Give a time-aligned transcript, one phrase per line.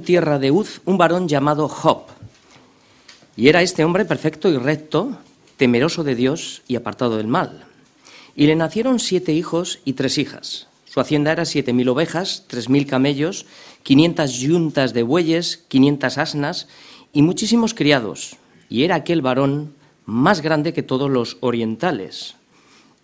[0.00, 2.02] tierra de Uz un varón llamado Job.
[3.36, 5.16] Y era este hombre perfecto y recto,
[5.56, 7.64] temeroso de Dios y apartado del mal.
[8.34, 10.68] Y le nacieron siete hijos y tres hijas.
[10.84, 13.46] Su hacienda era siete mil ovejas, tres mil camellos,
[13.82, 16.66] quinientas yuntas de bueyes, quinientas asnas
[17.12, 18.36] y muchísimos criados.
[18.68, 22.34] Y era aquel varón más grande que todos los orientales.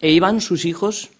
[0.00, 1.10] E iban sus hijos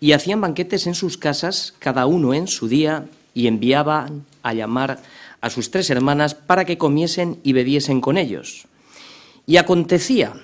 [0.00, 5.02] y hacían banquetes en sus casas, cada uno en su día, y enviaban a llamar
[5.40, 8.66] a sus tres hermanas para que comiesen y bebiesen con ellos.
[9.46, 10.34] Y acontecía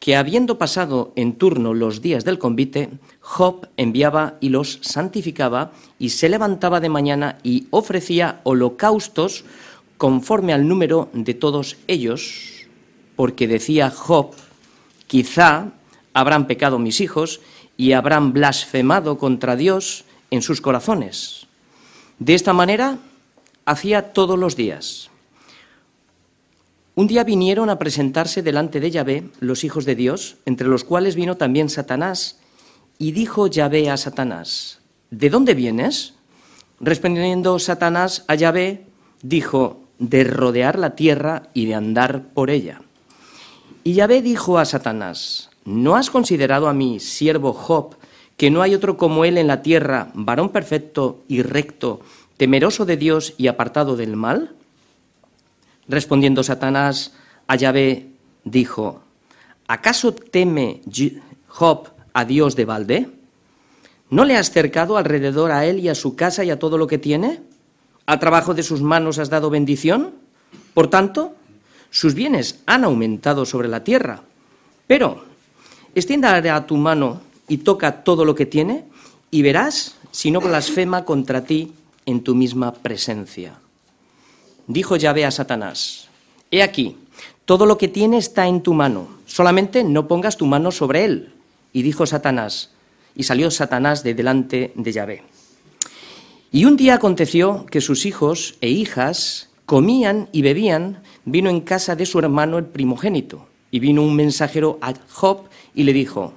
[0.00, 6.10] que habiendo pasado en turno los días del convite, Job enviaba y los santificaba y
[6.10, 9.44] se levantaba de mañana y ofrecía holocaustos
[9.96, 12.66] conforme al número de todos ellos,
[13.16, 14.30] porque decía Job,
[15.08, 15.72] quizá
[16.14, 17.40] habrán pecado mis hijos
[17.76, 21.46] y habrán blasfemado contra Dios en sus corazones.
[22.20, 22.98] De esta manera
[23.68, 25.10] hacía todos los días.
[26.94, 31.14] Un día vinieron a presentarse delante de Yahvé los hijos de Dios, entre los cuales
[31.14, 32.40] vino también Satanás,
[32.98, 34.80] y dijo Yahvé a Satanás,
[35.10, 36.14] ¿de dónde vienes?
[36.80, 38.86] Respondiendo Satanás a Yahvé,
[39.22, 42.80] dijo, de rodear la tierra y de andar por ella.
[43.84, 47.96] Y Yahvé dijo a Satanás, ¿no has considerado a mi siervo Job,
[48.36, 52.00] que no hay otro como él en la tierra, varón perfecto y recto,
[52.38, 54.54] temeroso de Dios y apartado del mal?
[55.88, 57.12] Respondiendo Satanás
[57.46, 58.06] a Yahvé,
[58.44, 59.02] dijo,
[59.66, 60.80] ¿acaso teme
[61.48, 63.10] Job a Dios de balde?
[64.10, 66.86] ¿No le has cercado alrededor a él y a su casa y a todo lo
[66.86, 67.42] que tiene?
[68.06, 70.14] ¿A trabajo de sus manos has dado bendición?
[70.72, 71.34] Por tanto,
[71.90, 74.22] sus bienes han aumentado sobre la tierra.
[74.86, 75.24] Pero
[75.94, 78.84] extienda a tu mano y toca todo lo que tiene,
[79.30, 81.72] y verás si no blasfema contra ti
[82.08, 83.60] en tu misma presencia.
[84.66, 86.08] Dijo Yahvé a Satanás,
[86.50, 86.96] He aquí,
[87.44, 91.34] todo lo que tiene está en tu mano, solamente no pongas tu mano sobre él.
[91.74, 92.70] Y dijo Satanás,
[93.14, 95.22] y salió Satanás de delante de Yahvé.
[96.50, 101.94] Y un día aconteció que sus hijos e hijas comían y bebían vino en casa
[101.94, 103.46] de su hermano el primogénito.
[103.70, 105.42] Y vino un mensajero a Job
[105.74, 106.32] y le dijo,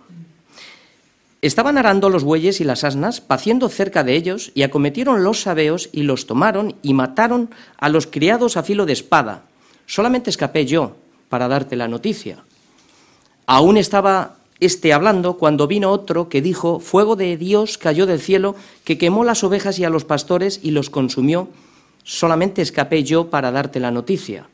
[1.41, 5.89] Estaban arando los bueyes y las asnas, paciendo cerca de ellos, y acometieron los sabeos
[5.91, 9.45] y los tomaron y mataron a los criados a filo de espada.
[9.87, 10.95] Solamente escapé yo
[11.29, 12.43] para darte la noticia.
[13.47, 18.55] Aún estaba este hablando cuando vino otro que dijo, Fuego de Dios cayó del cielo,
[18.83, 21.49] que quemó las ovejas y a los pastores y los consumió.
[22.03, 24.47] Solamente escapé yo para darte la noticia.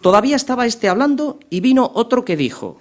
[0.00, 2.80] Todavía estaba este hablando y vino otro que dijo,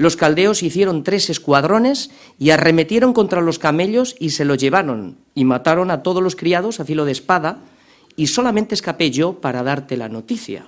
[0.00, 5.44] los caldeos hicieron tres escuadrones y arremetieron contra los camellos y se los llevaron y
[5.44, 7.58] mataron a todos los criados a filo de espada
[8.16, 10.64] y solamente escapé yo para darte la noticia.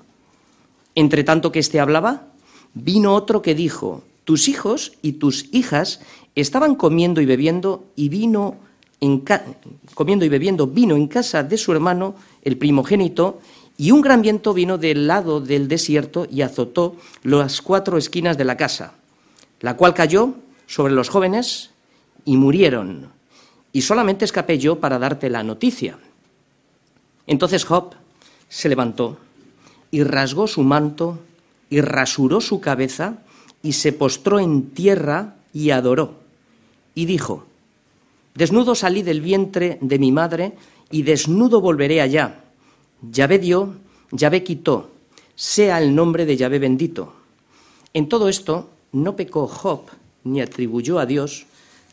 [0.95, 2.27] Entre tanto que éste hablaba,
[2.75, 6.01] vino otro que dijo, tus hijos y tus hijas
[6.35, 8.57] estaban comiendo y bebiendo y vino
[9.01, 9.25] en
[9.95, 13.41] comiendo y bebiendo vino en casa de su hermano, el primogénito,
[13.79, 18.45] y un gran viento vino del lado del desierto y azotó las cuatro esquinas de
[18.45, 18.97] la casa
[19.63, 20.35] la cual cayó
[20.67, 21.71] sobre los jóvenes
[22.25, 23.09] y murieron.
[23.73, 25.99] Y solamente escapé yo para darte la noticia.
[27.27, 27.95] Entonces Job
[28.49, 29.17] se levantó
[29.91, 31.19] y rasgó su manto
[31.71, 33.19] y rasuró su cabeza
[33.63, 36.15] y se postró en tierra y adoró.
[36.95, 37.47] Y dijo,
[38.35, 40.55] Desnudo salí del vientre de mi madre
[40.91, 42.45] y desnudo volveré allá.
[43.03, 43.75] Yahvé dio,
[44.11, 44.91] Yahvé quitó,
[45.35, 47.15] sea el nombre de Yahvé bendito.
[47.95, 49.87] En todo esto no pecó Job
[50.25, 51.47] ni atribuyó a Dios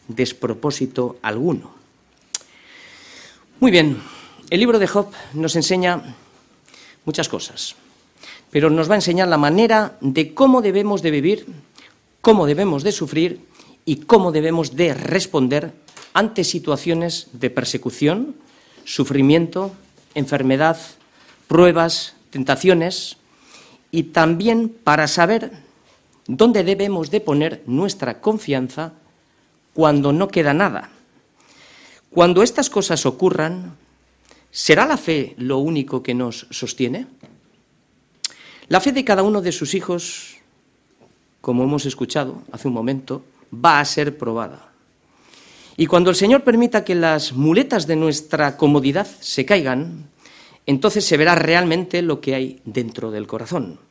[0.08, 1.72] despropósito alguno.
[3.60, 4.02] Muy bien,
[4.50, 6.16] el libro de Job nos enseña
[7.06, 7.76] muchas cosas,
[8.52, 11.46] pero nos va a enseñar la manera de cómo debemos de vivir,
[12.22, 13.42] cómo debemos de sufrir
[13.86, 15.74] y cómo debemos de responder
[16.14, 18.36] ante situaciones de persecución,
[18.84, 19.72] sufrimiento,
[20.16, 20.78] enfermedad,
[21.48, 23.18] pruebas, tentaciones
[23.92, 25.52] y también para saber
[26.30, 28.94] ¿Dónde debemos de poner nuestra confianza
[29.74, 30.92] cuando no queda nada?
[32.12, 33.76] Cuando estas cosas ocurran,
[34.52, 37.08] ¿será la fe lo único que nos sostiene?
[38.68, 40.38] La fe de cada uno de sus hijos,
[41.42, 44.70] como hemos escuchado hace un momento, va a ser probada.
[45.78, 50.06] Y cuando el Señor permita que las muletas de nuestra comodidad se caigan,
[50.68, 53.89] entonces se verá realmente lo que hay dentro del corazón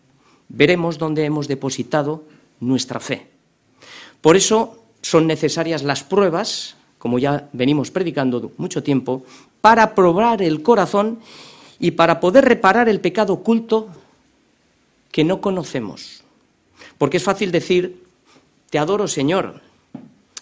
[0.49, 2.25] veremos dónde hemos depositado
[2.61, 3.27] nuestra fe.
[4.21, 9.23] Por eso son necesarias las pruebas, como ya venimos predicando mucho tiempo,
[9.61, 11.21] para probar el corazón
[11.79, 13.89] y para poder reparar el pecado oculto
[15.13, 16.23] que no conocemos.
[16.97, 18.03] Porque es fácil decir,
[18.71, 19.61] te adoro Señor,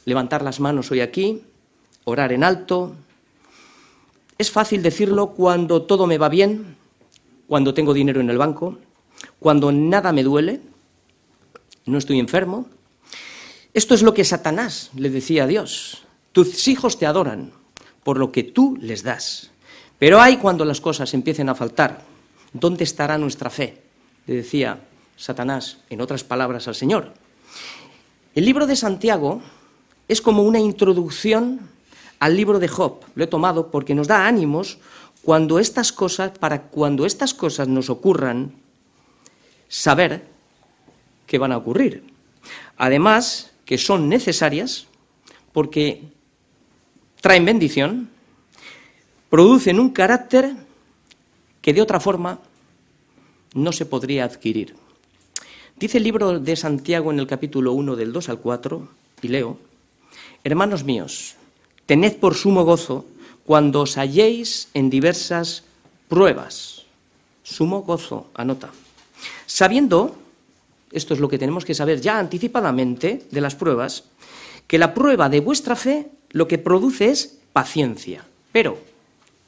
[0.04, 1.42] levantar las manos hoy aquí,
[2.04, 2.94] orar en alto.
[4.38, 6.76] Es fácil decirlo cuando todo me va bien,
[7.46, 8.78] cuando tengo dinero en el banco,
[9.38, 10.60] cuando nada me duele,
[11.84, 12.66] no estoy enfermo.
[13.74, 16.04] Esto es lo que Satanás le decía a Dios.
[16.32, 17.52] Tus hijos te adoran
[18.02, 19.50] por lo que tú les das.
[19.98, 22.02] Pero hay cuando las cosas empiecen a faltar.
[22.52, 23.82] ¿Dónde estará nuestra fe?
[24.26, 24.80] Le decía
[25.16, 27.12] Satanás, en otras palabras, al Señor.
[28.34, 29.40] El libro de Santiago
[30.08, 31.60] es como una introducción
[32.18, 33.00] al libro de Job.
[33.14, 34.78] Lo he tomado porque nos da ánimos
[35.22, 38.52] cuando estas cosas, para cuando estas cosas nos ocurran,
[39.68, 40.24] saber
[41.26, 42.04] que van a ocurrir.
[42.76, 44.86] Además, que son necesarias
[45.52, 46.02] porque
[47.20, 48.10] traen bendición,
[49.28, 50.54] producen un carácter
[51.60, 52.38] que de otra forma
[53.54, 54.76] no se podría adquirir.
[55.76, 58.88] Dice el libro de Santiago en el capítulo 1 del 2 al 4,
[59.22, 59.58] y leo,
[60.44, 61.34] Hermanos míos,
[61.86, 63.04] tened por sumo gozo
[63.44, 65.64] cuando os halléis en diversas
[66.08, 66.86] pruebas.
[67.42, 68.70] Sumo gozo, anota.
[69.46, 70.16] Sabiendo,
[70.92, 74.04] esto es lo que tenemos que saber ya anticipadamente de las pruebas,
[74.66, 78.24] que la prueba de vuestra fe lo que produce es paciencia.
[78.52, 78.78] Pero,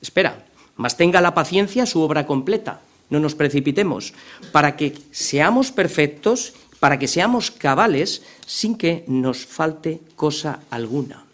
[0.00, 0.46] espera,
[0.76, 2.80] más tenga la paciencia su obra completa.
[3.10, 4.12] No nos precipitemos,
[4.52, 11.24] para que seamos perfectos, para que seamos cabales, sin que nos falte cosa alguna.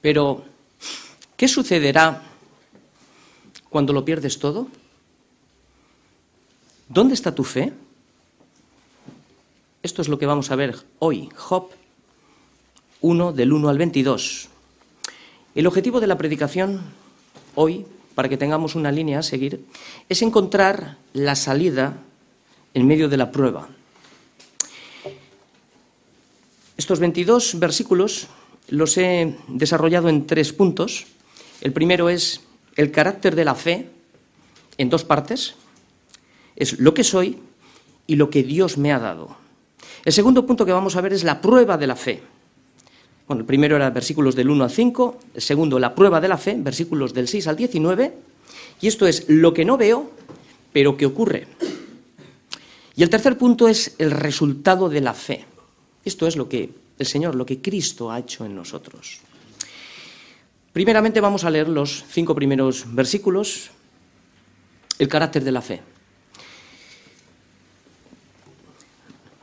[0.00, 0.44] Pero,
[1.36, 2.22] ¿qué sucederá
[3.68, 4.68] cuando lo pierdes todo?
[6.90, 7.72] ¿Dónde está tu fe?
[9.80, 11.68] Esto es lo que vamos a ver hoy, Job
[13.00, 14.48] 1 del 1 al 22.
[15.54, 16.80] El objetivo de la predicación
[17.54, 19.64] hoy, para que tengamos una línea a seguir,
[20.08, 21.96] es encontrar la salida
[22.74, 23.68] en medio de la prueba.
[26.76, 28.26] Estos 22 versículos
[28.66, 31.06] los he desarrollado en tres puntos.
[31.60, 32.40] El primero es
[32.74, 33.90] el carácter de la fe
[34.76, 35.54] en dos partes.
[36.60, 37.38] Es lo que soy
[38.06, 39.34] y lo que Dios me ha dado.
[40.04, 42.20] El segundo punto que vamos a ver es la prueba de la fe.
[43.26, 46.36] Bueno, el primero era versículos del 1 al 5, el segundo la prueba de la
[46.36, 48.12] fe, versículos del 6 al 19,
[48.82, 50.10] y esto es lo que no veo,
[50.72, 51.48] pero que ocurre.
[52.94, 55.46] Y el tercer punto es el resultado de la fe.
[56.04, 56.68] Esto es lo que
[56.98, 59.20] el Señor, lo que Cristo ha hecho en nosotros.
[60.74, 63.70] Primeramente vamos a leer los cinco primeros versículos,
[64.98, 65.80] el carácter de la fe.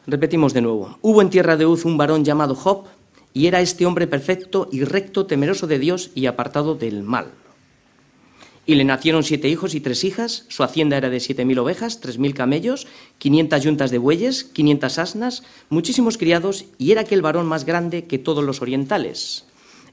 [0.10, 0.98] Repetimos de nuevo.
[1.02, 2.86] Hubo en tierra de Uz un varón llamado Job,
[3.34, 7.32] y era este hombre perfecto y recto, temeroso de Dios y apartado del mal.
[8.66, 12.00] Y le nacieron siete hijos y tres hijas, su hacienda era de siete mil ovejas,
[12.00, 12.88] tres mil camellos,
[13.18, 18.18] quinientas yuntas de bueyes, quinientas asnas, muchísimos criados, y era aquel varón más grande que
[18.18, 19.44] todos los orientales.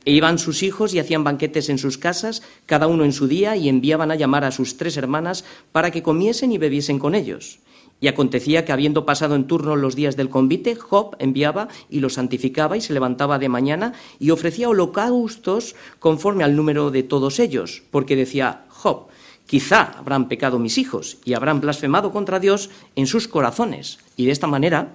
[0.04, 3.56] E iban sus hijos y hacían banquetes en sus casas, cada uno en su día,
[3.56, 7.58] y enviaban a llamar a sus tres hermanas para que comiesen y bebiesen con ellos.
[8.04, 12.12] Y acontecía que habiendo pasado en turno los días del convite, Job enviaba y los
[12.12, 17.82] santificaba y se levantaba de mañana y ofrecía holocaustos conforme al número de todos ellos,
[17.90, 19.06] porque decía Job,
[19.46, 24.00] quizá habrán pecado mis hijos y habrán blasfemado contra Dios en sus corazones.
[24.18, 24.92] Y de esta manera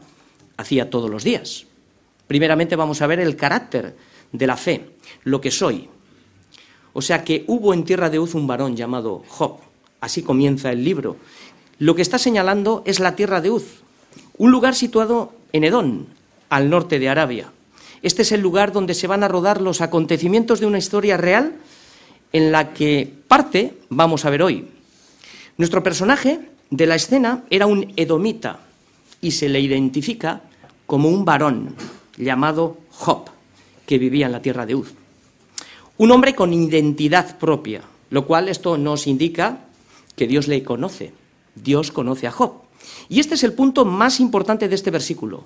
[0.57, 1.65] hacía todos los días.
[2.27, 3.95] Primeramente vamos a ver el carácter
[4.31, 4.91] de la fe,
[5.23, 5.89] lo que soy.
[6.93, 9.61] O sea que hubo en tierra de Uz un varón llamado Job.
[9.99, 11.17] Así comienza el libro.
[11.79, 13.63] Lo que está señalando es la tierra de Uz,
[14.37, 16.07] un lugar situado en Edón,
[16.49, 17.51] al norte de Arabia.
[18.01, 21.55] Este es el lugar donde se van a rodar los acontecimientos de una historia real
[22.33, 24.67] en la que parte vamos a ver hoy.
[25.57, 28.59] Nuestro personaje de la escena era un edomita
[29.21, 30.41] y se le identifica
[30.85, 31.75] como un varón
[32.17, 33.29] llamado Job,
[33.85, 34.93] que vivía en la tierra de Uz.
[35.97, 39.59] Un hombre con identidad propia, lo cual esto nos indica
[40.15, 41.13] que Dios le conoce,
[41.63, 42.53] Dios conoce a Job.
[43.07, 45.43] Y este es el punto más importante de este versículo.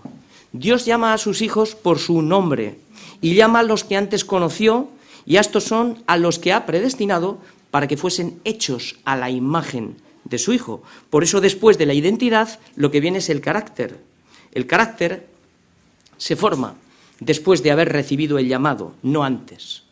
[0.51, 2.77] Dios llama a sus hijos por su nombre
[3.22, 4.89] y llama a los que antes conoció
[5.25, 7.39] y a estos son a los que ha predestinado
[7.72, 10.84] para que fuesen hechos a la imagen de su hijo.
[11.10, 14.00] Por eso después de la identidad lo que viene es el carácter.
[14.51, 15.27] El carácter
[16.17, 16.75] se forma
[17.20, 19.84] después de haber recibido el llamado, no antes.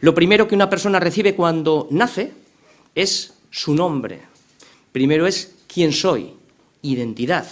[0.00, 2.32] Lo primero que una persona recibe cuando nace
[2.94, 4.22] es su nombre.
[4.92, 6.32] Primero es quién soy,
[6.82, 7.46] identidad.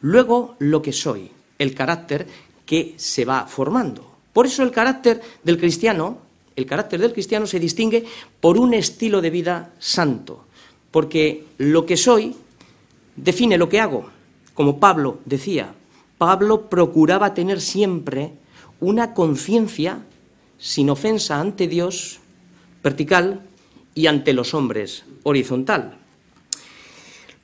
[0.00, 2.26] Luego lo que soy, el carácter
[2.64, 4.16] que se va formando.
[4.32, 6.18] Por eso el carácter del cristiano,
[6.56, 8.04] el carácter del cristiano se distingue
[8.40, 10.44] por un estilo de vida santo,
[10.90, 12.34] porque lo que soy
[13.16, 14.08] define lo que hago.
[14.54, 15.74] Como Pablo decía,
[16.16, 18.32] Pablo procuraba tener siempre
[18.80, 20.04] una conciencia
[20.58, 22.20] sin ofensa ante Dios,
[22.82, 23.42] vertical,
[23.94, 25.97] y ante los hombres, horizontal.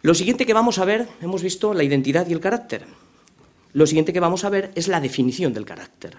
[0.05, 2.85] Lo siguiente que vamos a ver, hemos visto la identidad y el carácter.
[3.73, 6.19] Lo siguiente que vamos a ver es la definición del carácter.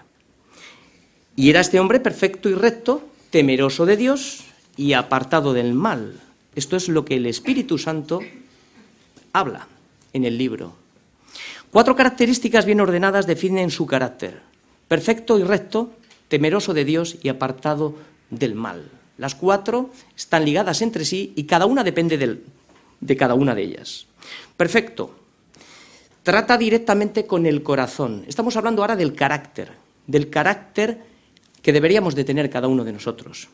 [1.36, 4.42] Y era este hombre perfecto y recto, temeroso de Dios
[4.76, 6.18] y apartado del mal.
[6.56, 8.18] Esto es lo que el Espíritu Santo
[9.32, 9.68] habla
[10.12, 10.74] en el libro.
[11.70, 14.42] Cuatro características bien ordenadas definen su carácter.
[14.88, 15.92] Perfecto y recto,
[16.26, 17.94] temeroso de Dios y apartado
[18.30, 18.90] del mal.
[19.16, 22.18] Las cuatro están ligadas entre sí y cada una depende
[23.00, 24.06] de cada una de ellas.
[24.56, 25.14] Perfecto.
[26.22, 28.24] Trata directamente con el corazón.
[28.26, 29.72] Estamos hablando ahora del carácter,
[30.06, 31.00] del carácter
[31.62, 33.48] que deberíamos de tener cada uno de nosotros.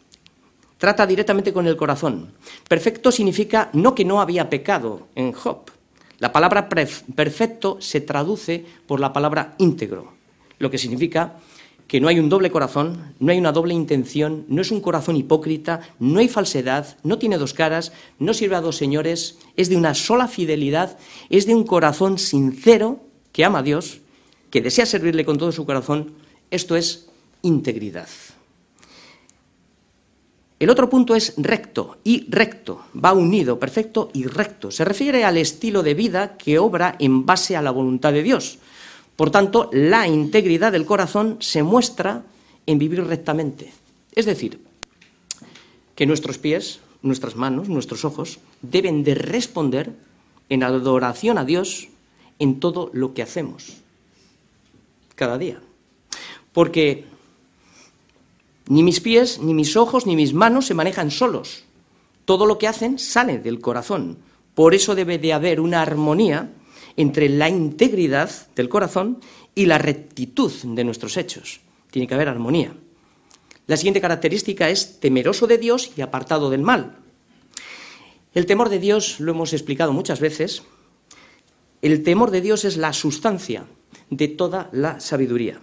[0.78, 2.32] Trata directamente con el corazón.
[2.68, 5.70] Perfecto significa no que no había pecado en Job.
[6.18, 10.12] La palabra perfecto se traduce por la palabra íntegro,
[10.58, 11.34] lo que significa
[11.86, 15.16] que no hay un doble corazón, no hay una doble intención, no es un corazón
[15.16, 19.76] hipócrita, no hay falsedad, no tiene dos caras, no sirve a dos señores, es de
[19.76, 20.98] una sola fidelidad,
[21.28, 23.00] es de un corazón sincero
[23.32, 24.00] que ama a Dios,
[24.50, 26.14] que desea servirle con todo su corazón.
[26.50, 27.08] Esto es
[27.42, 28.08] integridad.
[30.62, 34.70] El otro punto es recto y recto, va unido, perfecto y recto.
[34.70, 38.60] Se refiere al estilo de vida que obra en base a la voluntad de Dios.
[39.16, 42.24] Por tanto, la integridad del corazón se muestra
[42.66, 43.72] en vivir rectamente.
[44.14, 44.60] Es decir,
[45.94, 49.92] que nuestros pies, nuestras manos, nuestros ojos deben de responder
[50.48, 51.88] en adoración a Dios
[52.38, 53.76] en todo lo que hacemos
[55.14, 55.60] cada día.
[56.52, 57.04] Porque
[58.68, 61.64] ni mis pies, ni mis ojos, ni mis manos se manejan solos.
[62.24, 64.18] Todo lo que hacen sale del corazón.
[64.54, 66.50] Por eso debe de haber una armonía
[66.96, 69.20] entre la integridad del corazón
[69.54, 71.60] y la rectitud de nuestros hechos.
[71.90, 72.74] Tiene que haber armonía.
[73.66, 76.96] La siguiente característica es temeroso de Dios y apartado del mal.
[78.34, 80.62] El temor de Dios, lo hemos explicado muchas veces,
[81.82, 83.66] el temor de Dios es la sustancia
[84.08, 85.60] de toda la sabiduría.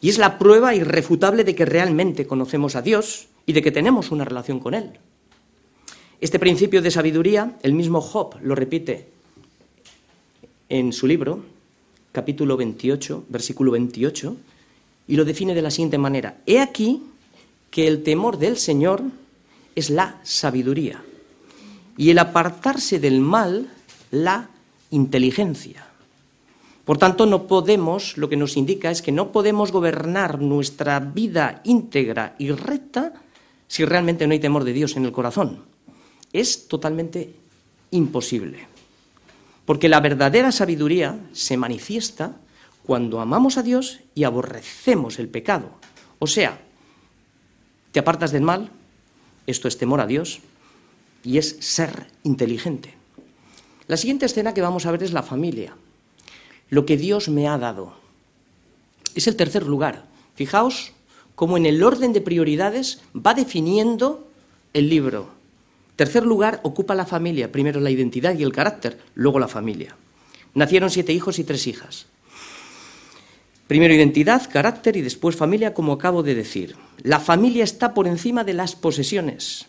[0.00, 4.10] Y es la prueba irrefutable de que realmente conocemos a Dios y de que tenemos
[4.10, 4.98] una relación con Él.
[6.20, 9.12] Este principio de sabiduría, el mismo Job lo repite
[10.70, 11.42] en su libro,
[12.12, 14.36] capítulo 28, versículo 28,
[15.08, 16.38] y lo define de la siguiente manera.
[16.46, 17.02] He aquí
[17.70, 19.02] que el temor del Señor
[19.74, 21.02] es la sabiduría
[21.96, 23.68] y el apartarse del mal
[24.10, 24.48] la
[24.90, 25.86] inteligencia.
[26.84, 31.60] Por tanto, no podemos, lo que nos indica es que no podemos gobernar nuestra vida
[31.64, 33.12] íntegra y recta
[33.68, 35.64] si realmente no hay temor de Dios en el corazón.
[36.32, 37.34] Es totalmente
[37.92, 38.66] imposible.
[39.70, 42.34] Porque la verdadera sabiduría se manifiesta
[42.82, 45.70] cuando amamos a Dios y aborrecemos el pecado.
[46.18, 46.60] O sea,
[47.92, 48.70] te apartas del mal,
[49.46, 50.40] esto es temor a Dios,
[51.22, 52.96] y es ser inteligente.
[53.86, 55.76] La siguiente escena que vamos a ver es la familia
[56.68, 57.94] lo que Dios me ha dado.
[59.14, 60.04] Es el tercer lugar.
[60.34, 60.94] Fijaos
[61.36, 64.26] cómo en el orden de prioridades va definiendo
[64.72, 65.39] el libro.
[66.00, 69.96] Tercer lugar ocupa la familia, primero la identidad y el carácter, luego la familia.
[70.54, 72.06] Nacieron siete hijos y tres hijas.
[73.66, 76.74] Primero identidad, carácter y después familia, como acabo de decir.
[77.02, 79.66] La familia está por encima de las posesiones,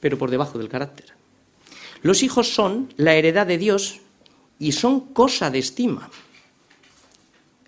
[0.00, 1.12] pero por debajo del carácter.
[2.02, 4.00] Los hijos son la heredad de Dios
[4.58, 6.10] y son cosa de estima.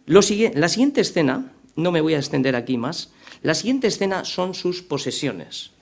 [0.06, 4.82] la siguiente escena, no me voy a extender aquí más, la siguiente escena son sus
[4.82, 5.73] posesiones,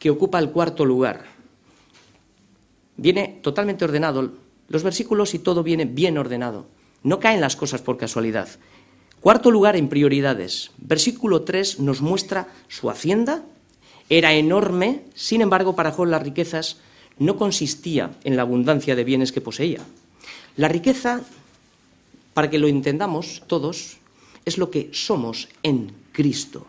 [0.00, 1.26] que ocupa el cuarto lugar.
[2.96, 4.32] Viene totalmente ordenado,
[4.66, 6.66] los versículos y todo viene bien ordenado.
[7.04, 8.48] No caen las cosas por casualidad.
[9.20, 10.70] Cuarto lugar en prioridades.
[10.78, 13.44] Versículo 3 nos muestra su hacienda.
[14.08, 16.78] Era enorme, sin embargo, para Job las riquezas
[17.18, 19.80] no consistía en la abundancia de bienes que poseía.
[20.56, 21.20] La riqueza,
[22.32, 23.98] para que lo entendamos todos,
[24.46, 26.66] es lo que somos en Cristo.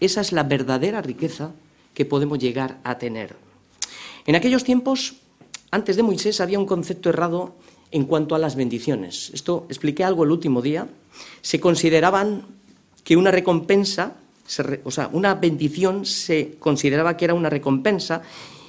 [0.00, 1.52] Esa es la verdadera riqueza
[1.98, 3.34] que podemos llegar a tener.
[4.24, 5.16] En aquellos tiempos,
[5.72, 7.56] antes de Moisés, había un concepto errado
[7.90, 9.32] en cuanto a las bendiciones.
[9.34, 10.86] Esto expliqué algo el último día.
[11.42, 12.46] Se consideraban
[13.02, 14.14] que una recompensa,
[14.84, 18.22] o sea, una bendición se consideraba que era una recompensa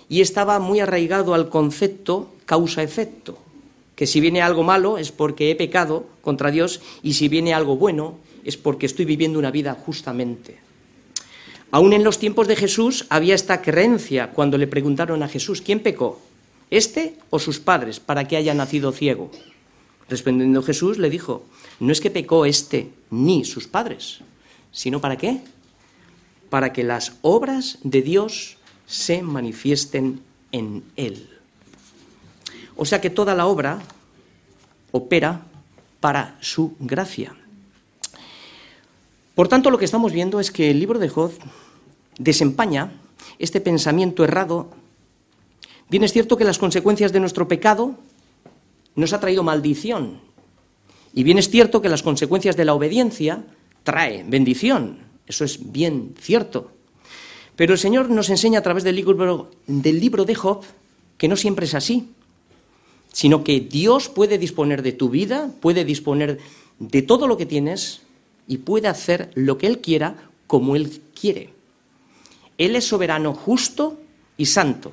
[0.10, 3.38] y estaba muy arraigado al concepto causa-efecto
[3.96, 7.76] que si viene algo malo es porque he pecado contra Dios y si viene algo
[7.76, 10.69] bueno es porque estoy viviendo una vida justamente.
[11.72, 15.82] Aún en los tiempos de Jesús había esta creencia cuando le preguntaron a Jesús, ¿quién
[15.82, 16.20] pecó?
[16.72, 19.32] ¿Este o sus padres para que haya nacido ciego?
[20.08, 21.46] Respondiendo Jesús le dijo,
[21.80, 24.20] no es que pecó este ni sus padres,
[24.72, 25.42] sino para qué?
[26.50, 28.58] Para que las obras de Dios
[28.88, 30.22] se manifiesten
[30.52, 31.30] en él.
[32.76, 33.80] O sea que toda la obra
[34.92, 35.46] opera
[36.00, 37.36] para su gracia.
[39.40, 41.32] Por tanto, lo que estamos viendo es que el libro de Job
[42.18, 42.92] desempaña
[43.38, 44.70] este pensamiento errado.
[45.90, 47.96] Bien es cierto que las consecuencias de nuestro pecado
[48.96, 50.20] nos ha traído maldición.
[51.14, 53.46] Y bien es cierto que las consecuencias de la obediencia
[53.86, 54.98] trae bendición.
[55.26, 56.72] Eso es bien cierto.
[57.56, 60.66] Pero el Señor nos enseña a través del libro, del libro de Job
[61.18, 62.10] que no siempre es así,
[63.14, 66.40] sino que Dios puede disponer de tu vida, puede disponer
[66.80, 68.02] de todo lo que tienes
[68.50, 70.16] y puede hacer lo que Él quiera
[70.48, 71.54] como Él quiere.
[72.58, 74.02] Él es soberano, justo
[74.38, 74.92] y santo,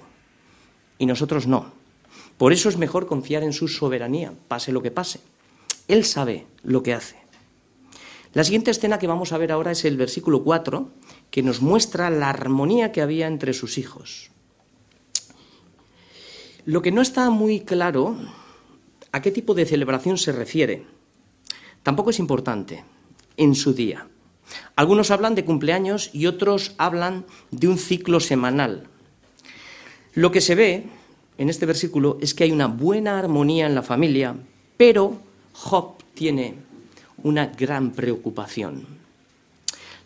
[0.98, 1.72] y nosotros no.
[2.36, 5.20] Por eso es mejor confiar en su soberanía, pase lo que pase.
[5.88, 7.16] Él sabe lo que hace.
[8.34, 10.90] La siguiente escena que vamos a ver ahora es el versículo 4,
[11.30, 14.30] que nos muestra la armonía que había entre sus hijos.
[16.66, 18.16] Lo que no está muy claro
[19.12, 20.84] a qué tipo de celebración se refiere,
[21.82, 22.84] tampoco es importante
[23.36, 24.08] en su día.
[24.76, 28.84] Algunos hablan de cumpleaños y otros hablan de un ciclo semanal.
[30.14, 30.84] Lo que se ve
[31.38, 34.36] en este versículo es que hay una buena armonía en la familia,
[34.76, 35.18] pero
[35.52, 36.54] Job tiene
[37.22, 38.86] una gran preocupación.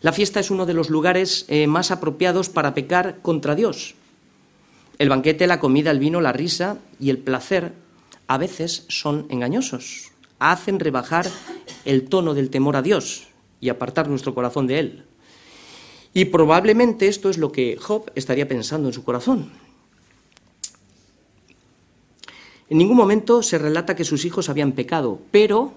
[0.01, 3.95] La fiesta es uno de los lugares eh, más apropiados para pecar contra Dios.
[4.97, 7.73] El banquete, la comida, el vino, la risa y el placer
[8.27, 10.11] a veces son engañosos
[10.41, 11.29] hacen rebajar
[11.85, 13.27] el tono del temor a Dios
[13.61, 15.03] y apartar nuestro corazón de Él.
[16.13, 19.49] Y probablemente esto es lo que Job estaría pensando en su corazón.
[22.69, 25.73] En ningún momento se relata que sus hijos habían pecado, pero,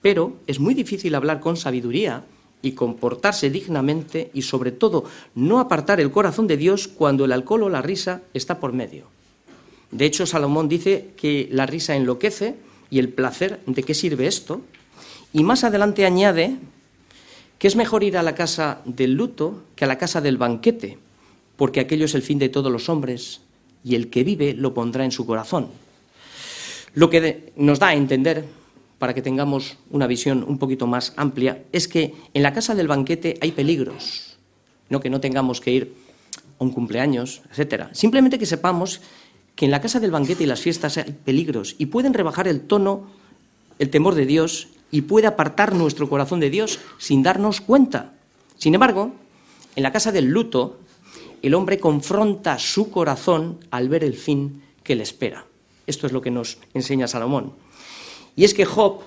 [0.00, 2.24] pero es muy difícil hablar con sabiduría
[2.62, 7.64] y comportarse dignamente y sobre todo no apartar el corazón de Dios cuando el alcohol
[7.64, 9.06] o la risa está por medio.
[9.90, 12.56] De hecho, Salomón dice que la risa enloquece
[12.90, 14.60] y el placer de qué sirve esto.
[15.32, 16.56] Y más adelante añade
[17.64, 20.98] que es mejor ir a la casa del luto que a la casa del banquete,
[21.56, 23.40] porque aquello es el fin de todos los hombres
[23.82, 25.68] y el que vive lo pondrá en su corazón.
[26.92, 28.44] Lo que nos da a entender,
[28.98, 32.86] para que tengamos una visión un poquito más amplia, es que en la casa del
[32.86, 34.36] banquete hay peligros,
[34.90, 35.94] no que no tengamos que ir
[36.60, 37.88] a un cumpleaños, etcétera.
[37.94, 39.00] Simplemente que sepamos
[39.56, 42.60] que en la casa del banquete y las fiestas hay peligros y pueden rebajar el
[42.60, 43.06] tono,
[43.78, 48.12] el temor de Dios y puede apartar nuestro corazón de Dios sin darnos cuenta.
[48.58, 49.10] Sin embargo,
[49.74, 50.78] en la casa del luto,
[51.42, 55.46] el hombre confronta su corazón al ver el fin que le espera.
[55.88, 57.54] Esto es lo que nos enseña Salomón.
[58.36, 59.00] Y es que Job,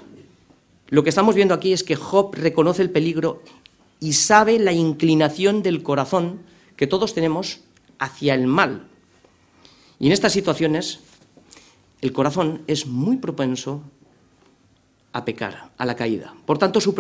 [0.89, 3.41] lo que estamos viendo aquí es que Job reconoce el peligro
[4.01, 6.41] y sabe la inclinación del corazón
[6.75, 7.61] que todos tenemos
[7.97, 8.89] hacia el mal,
[9.99, 10.99] y en estas situaciones,
[12.01, 13.83] el corazón es muy propenso
[15.17, 16.33] a pecar, a la caída.
[16.45, 16.93] Por tanto, su,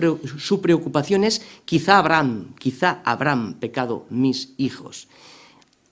[0.61, 5.07] preocupación es, quizá habrán, quizá habrán pecado mis hijos.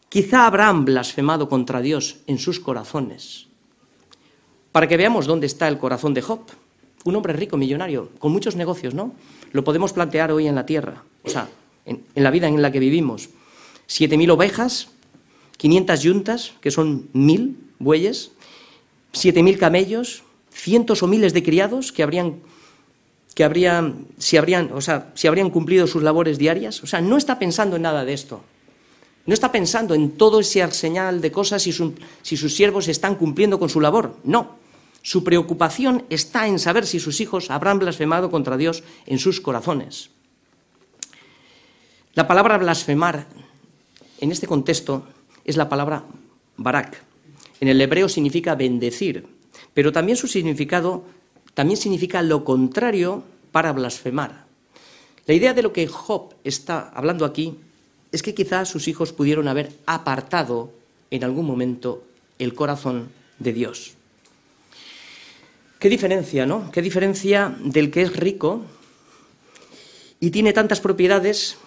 [0.10, 3.48] Quizá habrán blasfemado contra Dios en sus corazones.
[4.72, 6.42] Para que veamos dónde está el corazón de Job.
[7.04, 9.14] Un hombre rico, millonario, con muchos negocios, ¿no?
[9.52, 11.48] Lo podemos plantear hoy en la tierra, o sea,
[11.86, 13.30] en, en la vida en la que vivimos.
[13.86, 14.90] Siete mil ovejas,
[15.58, 18.32] 500 yuntas, que son mil bueyes,
[19.16, 20.24] 7.000 camellos,
[20.56, 22.40] cientos o miles de criados que habrían
[23.36, 26.82] que habrían, si habrían, o sea, si habrían cumplido sus labores diarias.
[26.82, 28.42] O sea, no está pensando en nada de esto.
[29.26, 31.74] No está pensando en todo ese arsenal de cosas si,
[32.22, 34.16] si sus siervos están cumpliendo con su labor.
[34.24, 34.56] No.
[35.02, 40.12] Su preocupación está en saber si sus hijos habrán blasfemado contra Dios en sus corazones.
[42.14, 43.28] La palabra blasfemar
[44.22, 45.06] en este contexto
[45.44, 46.06] es la palabra
[46.56, 47.04] barak.
[47.60, 49.28] En el hebreo significa bendecir,
[49.76, 51.04] pero también su significado
[51.54, 54.46] también significa lo contrario para blasfemar.
[55.28, 57.60] La idea de lo que Job está hablando aquí
[58.12, 60.72] es que quizás sus hijos pudieron haber apartado
[61.12, 62.04] en algún momento
[62.40, 63.94] el corazón de Dios.
[65.78, 66.72] Qué diferencia, ¿no?
[66.72, 68.62] Qué diferencia del que es rico
[70.22, 71.58] y tiene tantas propiedades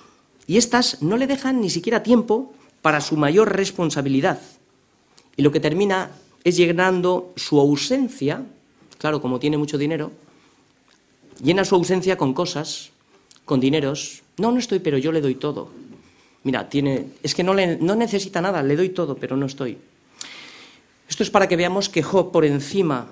[0.46, 4.40] y estas no le dejan ni siquiera tiempo para su mayor responsabilidad.
[5.36, 6.10] Y lo que termina
[6.48, 8.44] es llenando su ausencia,
[8.98, 10.12] claro, como tiene mucho dinero,
[11.42, 12.90] llena su ausencia con cosas,
[13.44, 14.22] con dineros.
[14.36, 15.68] No, no estoy, pero yo le doy todo.
[16.44, 19.78] Mira, tiene, es que no, no necesita nada, le doy todo, pero no estoy.
[21.08, 23.06] Esto es para que veamos que Job, por encima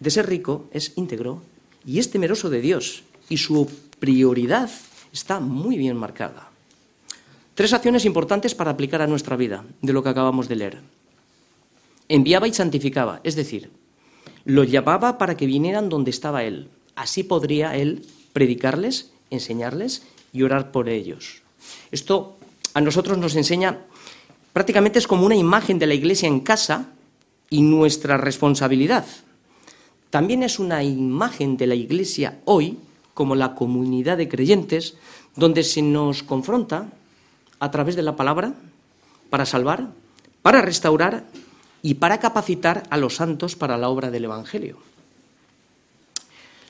[0.00, 1.42] de ser rico, es íntegro
[1.86, 4.70] y es temeroso de Dios y su prioridad
[5.12, 6.48] está muy bien marcada.
[7.54, 10.80] Tres acciones importantes para aplicar a nuestra vida de lo que acabamos de leer.
[12.08, 13.70] Enviaba y santificaba, es decir,
[14.44, 16.68] los llamaba para que vinieran donde estaba Él.
[16.94, 21.42] Así podría Él predicarles, enseñarles y orar por ellos.
[21.90, 22.36] Esto
[22.74, 23.80] a nosotros nos enseña,
[24.52, 26.88] prácticamente es como una imagen de la iglesia en casa
[27.50, 29.04] y nuestra responsabilidad.
[30.10, 32.78] También es una imagen de la iglesia hoy
[33.14, 34.96] como la comunidad de creyentes
[35.36, 36.88] donde se nos confronta
[37.58, 38.54] a través de la palabra
[39.30, 39.88] para salvar,
[40.42, 41.24] para restaurar
[41.82, 44.78] y para capacitar a los santos para la obra del Evangelio.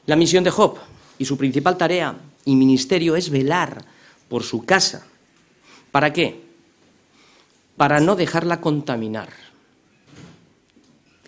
[0.06, 0.78] La misión de Job
[1.18, 3.84] y su principal tarea y ministerio es velar
[4.28, 5.06] por su casa.
[5.90, 6.40] ¿Para qué?
[7.76, 9.28] Para no dejarla contaminar.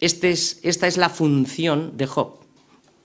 [0.00, 2.38] Este es, esta es la función de Job.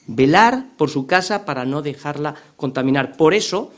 [0.08, 3.15] Velar por su casa para no dejarla contaminar.
[3.15, 3.72] Por eso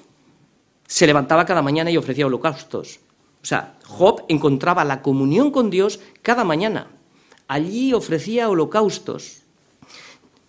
[0.87, 2.99] se levantaba cada mañana y ofrecía holocaustos.
[3.41, 6.87] O sea, Job encontraba la comunión con Dios cada mañana.
[7.47, 9.41] Allí ofrecía holocaustos.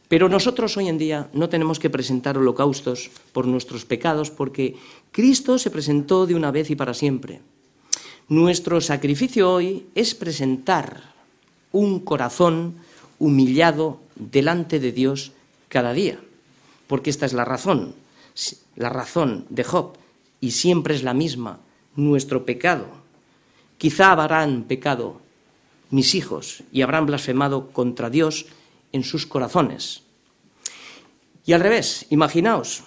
[0.09, 4.77] Pero nosotros hoy en día no tenemos que presentar holocaustos por nuestros pecados porque
[5.11, 7.41] Cristo se presentó de una vez y para siempre.
[8.29, 11.15] Nuestro sacrificio hoy es presentar
[11.73, 12.75] un corazón
[13.19, 15.33] humillado delante de Dios
[15.69, 16.21] cada día.
[16.87, 17.95] Porque esta es la razón,
[18.77, 19.95] la razón de Job
[20.41, 21.61] y siempre es la misma,
[21.97, 22.87] nuestro pecado.
[23.79, 25.21] Quizá habrán pecado
[25.91, 28.47] mis hijos y habrán blasfemado contra Dios
[28.93, 30.03] en sus corazones.
[31.45, 32.85] Y al revés, imaginaos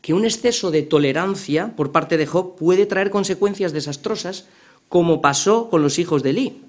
[0.00, 4.46] que un exceso de tolerancia por parte de Job puede traer consecuencias desastrosas,
[4.88, 6.62] como pasó con los hijos de Eli.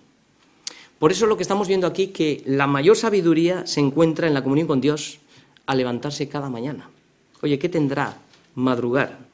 [1.00, 4.44] Por eso lo que estamos viendo aquí, que la mayor sabiduría se encuentra en la
[4.44, 5.20] comunión con Dios
[5.66, 6.90] al levantarse cada mañana.
[7.42, 8.18] Oye, ¿qué tendrá
[8.54, 9.31] madrugar?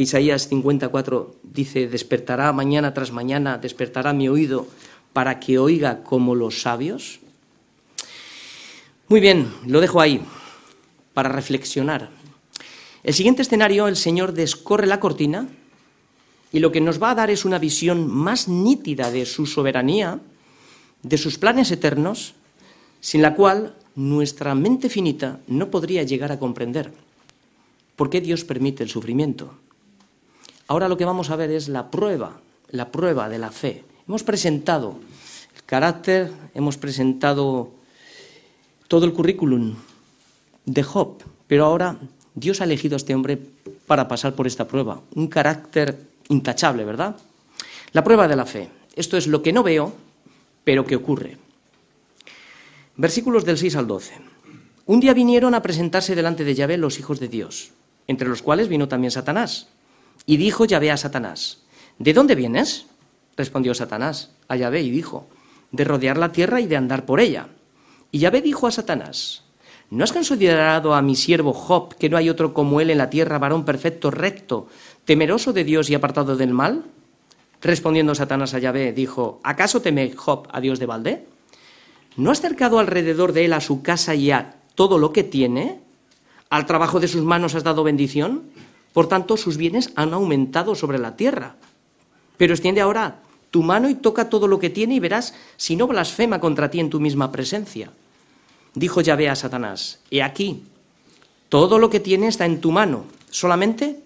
[0.00, 4.66] Que Isaías 54 dice, despertará mañana tras mañana, despertará mi oído
[5.12, 7.20] para que oiga como los sabios?
[9.08, 10.22] Muy bien, lo dejo ahí
[11.12, 12.08] para reflexionar.
[13.02, 15.48] El siguiente escenario, el Señor descorre la cortina
[16.50, 20.18] y lo que nos va a dar es una visión más nítida de su soberanía,
[21.02, 22.32] de sus planes eternos,
[23.02, 26.90] sin la cual nuestra mente finita no podría llegar a comprender
[27.96, 29.52] por qué Dios permite el sufrimiento.
[30.70, 32.38] Ahora lo que vamos a ver es la prueba,
[32.70, 33.82] la prueba de la fe.
[34.06, 35.00] Hemos presentado
[35.56, 37.72] el carácter, hemos presentado
[38.86, 39.74] todo el currículum
[40.66, 41.96] de Job, pero ahora
[42.36, 43.36] Dios ha elegido a este hombre
[43.88, 45.00] para pasar por esta prueba.
[45.16, 47.16] Un carácter intachable, ¿verdad?
[47.90, 48.68] La prueba de la fe.
[48.94, 49.92] Esto es lo que no veo,
[50.62, 51.36] pero que ocurre.
[52.94, 54.14] Versículos del 6 al 12.
[54.86, 57.72] Un día vinieron a presentarse delante de Yahvé los hijos de Dios,
[58.06, 59.66] entre los cuales vino también Satanás.
[60.30, 61.58] Y dijo Yahvé a Satanás,
[61.98, 62.86] ¿de dónde vienes?
[63.36, 65.26] Respondió Satanás a Yahvé y dijo,
[65.72, 67.48] de rodear la tierra y de andar por ella.
[68.12, 69.42] Y Yahvé dijo a Satanás,
[69.90, 73.10] ¿no has considerado a mi siervo Job, que no hay otro como él en la
[73.10, 74.68] tierra, varón perfecto, recto,
[75.04, 76.84] temeroso de Dios y apartado del mal?
[77.60, 81.26] Respondiendo Satanás a Yahvé, dijo, ¿acaso teme Job a Dios de balde?
[82.16, 85.80] ¿No has cercado alrededor de él a su casa y a todo lo que tiene?
[86.50, 88.44] ¿Al trabajo de sus manos has dado bendición?
[88.92, 91.56] Por tanto, sus bienes han aumentado sobre la tierra.
[92.36, 95.86] Pero extiende ahora tu mano y toca todo lo que tiene y verás si no
[95.86, 97.90] blasfema contra ti en tu misma presencia.
[98.74, 100.62] Dijo Yahvé a Satanás, he aquí,
[101.48, 104.00] todo lo que tiene está en tu mano, solamente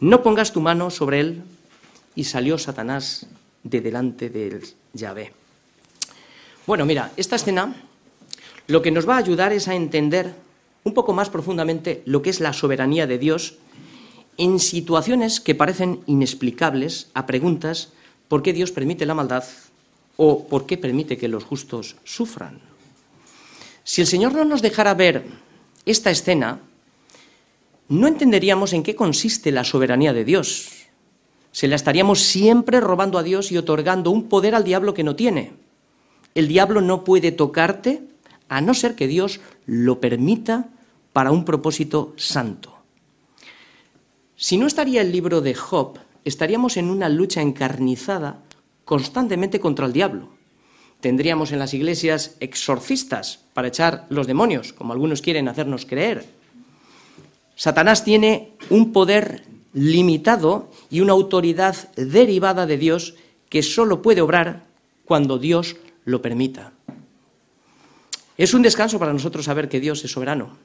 [0.00, 1.42] no pongas tu mano sobre él.
[2.14, 3.26] Y salió Satanás
[3.62, 4.60] de delante de
[4.92, 5.32] Yahvé.
[6.66, 7.74] Bueno, mira, esta escena
[8.66, 10.34] lo que nos va a ayudar es a entender
[10.84, 13.56] un poco más profundamente lo que es la soberanía de Dios
[14.36, 17.92] en situaciones que parecen inexplicables a preguntas
[18.28, 19.44] ¿por qué Dios permite la maldad
[20.16, 22.60] o por qué permite que los justos sufran?
[23.84, 25.26] Si el Señor no nos dejara ver
[25.84, 26.60] esta escena,
[27.88, 30.70] no entenderíamos en qué consiste la soberanía de Dios.
[31.50, 35.14] Se la estaríamos siempre robando a Dios y otorgando un poder al diablo que no
[35.14, 35.52] tiene.
[36.34, 38.02] El diablo no puede tocarte
[38.48, 40.68] a no ser que Dios lo permita
[41.12, 42.71] para un propósito santo.
[44.42, 48.42] Si no estaría el libro de Job, estaríamos en una lucha encarnizada
[48.84, 50.30] constantemente contra el diablo.
[50.98, 56.24] Tendríamos en las iglesias exorcistas para echar los demonios, como algunos quieren hacernos creer.
[57.54, 63.14] Satanás tiene un poder limitado y una autoridad derivada de Dios
[63.48, 64.64] que solo puede obrar
[65.04, 66.72] cuando Dios lo permita.
[68.36, 70.56] Es un descanso para nosotros saber que Dios es soberano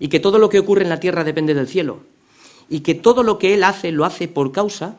[0.00, 2.00] y que todo lo que ocurre en la tierra depende del cielo
[2.68, 4.96] y que todo lo que Él hace lo hace por causa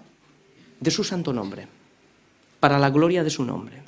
[0.80, 1.68] de su santo nombre,
[2.60, 3.82] para la gloria de su nombre.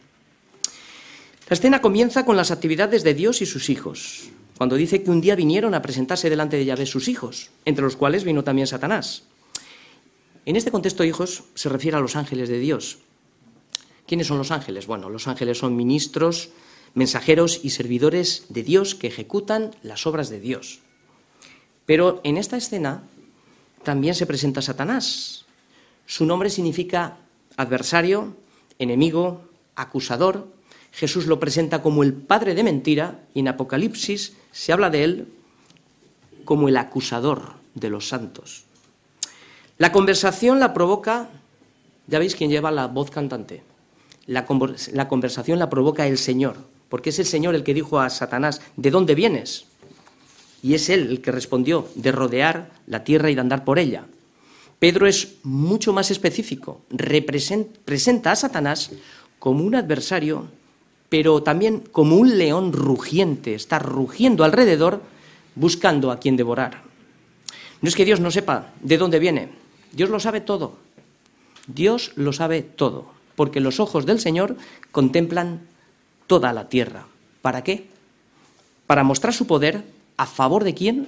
[1.47, 5.21] La escena comienza con las actividades de Dios y sus hijos, cuando dice que un
[5.21, 9.23] día vinieron a presentarse delante de Yahvé sus hijos, entre los cuales vino también Satanás.
[10.45, 12.99] En este contexto, hijos, se refiere a los ángeles de Dios.
[14.07, 14.87] ¿Quiénes son los ángeles?
[14.87, 16.49] Bueno, los ángeles son ministros,
[16.93, 20.79] mensajeros y servidores de Dios que ejecutan las obras de Dios.
[21.85, 23.03] Pero en esta escena
[23.85, 25.45] también se presenta Satanás.
[26.05, 27.17] Su nombre significa
[27.55, 28.35] adversario,
[28.77, 29.41] enemigo,
[29.75, 30.47] acusador.
[30.91, 35.27] Jesús lo presenta como el padre de mentira y en Apocalipsis se habla de él
[36.43, 38.65] como el acusador de los santos.
[39.77, 41.29] La conversación la provoca,
[42.07, 43.63] ya veis quién lleva la voz cantante,
[44.27, 46.55] la, conversación la provoca el Señor,
[46.87, 49.65] porque es el Señor el que dijo a Satanás, ¿de dónde vienes?
[50.63, 54.05] Y es él el que respondió, de rodear la tierra y de andar por ella.
[54.79, 56.81] Pedro es mucho más específico,
[57.85, 58.91] presenta a Satanás
[59.39, 60.47] como un adversario,
[61.09, 65.01] pero también como un león rugiente, está rugiendo alrededor
[65.55, 66.83] buscando a quien devorar.
[67.81, 69.49] No es que Dios no sepa de dónde viene,
[69.91, 70.77] Dios lo sabe todo,
[71.67, 74.57] Dios lo sabe todo, porque los ojos del Señor
[74.91, 75.61] contemplan
[76.27, 77.05] toda la tierra.
[77.41, 77.87] ¿Para qué?
[78.87, 79.83] Para mostrar su poder
[80.17, 81.07] a favor de quién?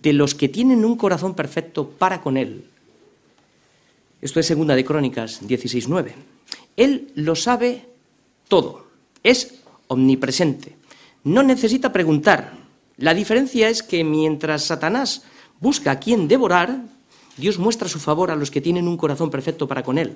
[0.00, 2.64] De los que tienen un corazón perfecto para con Él.
[4.20, 6.12] Esto es segunda de Crónicas 16.9.
[6.76, 7.88] Él lo sabe
[8.48, 8.86] todo,
[9.22, 9.54] es
[9.88, 10.76] omnipresente,
[11.24, 12.52] no necesita preguntar.
[12.96, 15.24] La diferencia es que mientras Satanás
[15.60, 16.82] busca a quien devorar,
[17.36, 20.14] Dios muestra su favor a los que tienen un corazón perfecto para con Él.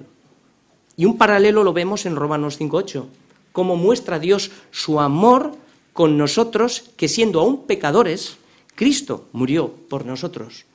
[0.97, 3.07] Y un paralelo lo vemos en Romanos 5.8,
[3.53, 5.57] cómo muestra Dios su amor
[5.97, 8.37] con nosotros que siendo aún pecadores,
[8.75, 10.67] Cristo murió por nosotros.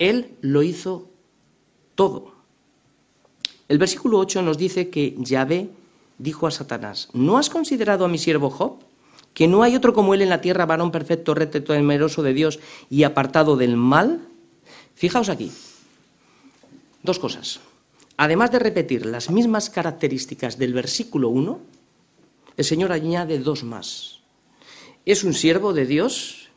[0.00, 1.06] Él lo hizo
[1.94, 2.34] todo.
[3.68, 5.70] El versículo 8 nos dice que Yahvé
[6.18, 8.80] dijo a Satanás, ¿no has considerado a mi siervo Job?
[9.34, 12.58] Que no hay otro como él en la tierra, varón perfecto, recto, temeroso de Dios
[12.90, 14.20] y apartado del mal.
[14.96, 15.52] Fijaos aquí,
[17.04, 17.60] dos cosas.
[18.16, 21.60] Además de repetir las mismas características del versículo 1,
[22.56, 24.15] el Señor añade dos más
[25.06, 26.48] es un siervo de Dios,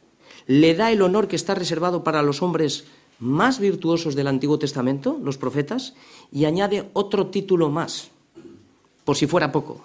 [0.47, 2.85] le da el honor que está reservado para los hombres
[3.19, 5.93] más virtuosos del Antiguo Testamento, los profetas,
[6.31, 8.09] y añade otro título más,
[9.05, 9.81] por si fuera poco.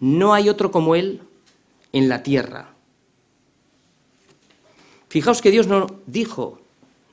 [0.00, 1.20] No hay otro como él
[1.92, 2.70] en la tierra.
[5.08, 6.60] Fijaos que Dios no dijo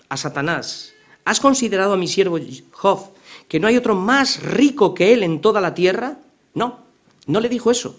[0.07, 0.93] a Satanás,
[1.25, 2.39] ¿has considerado a mi siervo
[2.71, 3.11] Job
[3.47, 6.19] que no hay otro más rico que él en toda la tierra?
[6.53, 6.79] No,
[7.27, 7.95] no le dijo eso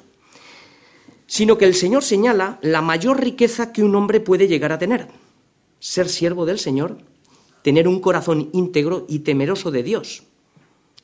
[1.33, 5.09] sino que el Señor señala la mayor riqueza que un hombre puede llegar a tener,
[5.81, 6.99] ser siervo del Señor,
[7.63, 10.25] tener un corazón íntegro y temeroso de Dios.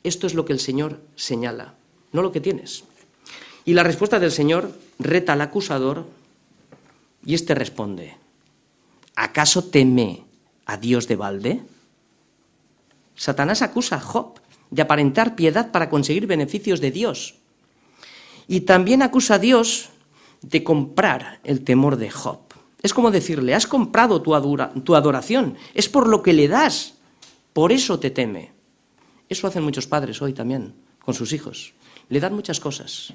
[0.05, 1.77] Esto es lo que el Señor señala,
[2.13, 2.85] no lo que tienes.
[3.65, 6.05] Y la respuesta del Señor reta al acusador
[7.25, 8.15] y éste responde,
[9.17, 10.25] ¿acaso teme
[10.67, 11.63] a Dios de balde?
[13.17, 14.35] Satanás acusa a Job
[14.71, 17.37] de aparentar piedad para conseguir beneficios de Dios.
[18.47, 19.89] Y también acusa a Dios
[20.43, 22.41] de comprar el temor de Job.
[22.83, 26.95] Es como decirle, has comprado tu, adoración, es por lo que le das,
[27.53, 28.53] por eso te teme.
[29.29, 30.75] Eso hacen muchos padres hoy también
[31.05, 31.75] con sus hijos.
[32.09, 33.13] Le dan muchas cosas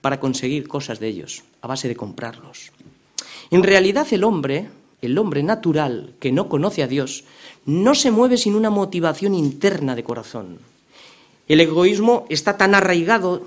[0.00, 2.72] para conseguir cosas de ellos, a base de comprarlos.
[3.50, 4.70] En realidad el hombre,
[5.02, 7.24] el hombre natural que no conoce a Dios,
[7.64, 10.58] no se mueve sin una motivación interna de corazón.
[11.46, 13.44] El egoísmo está tan arraigado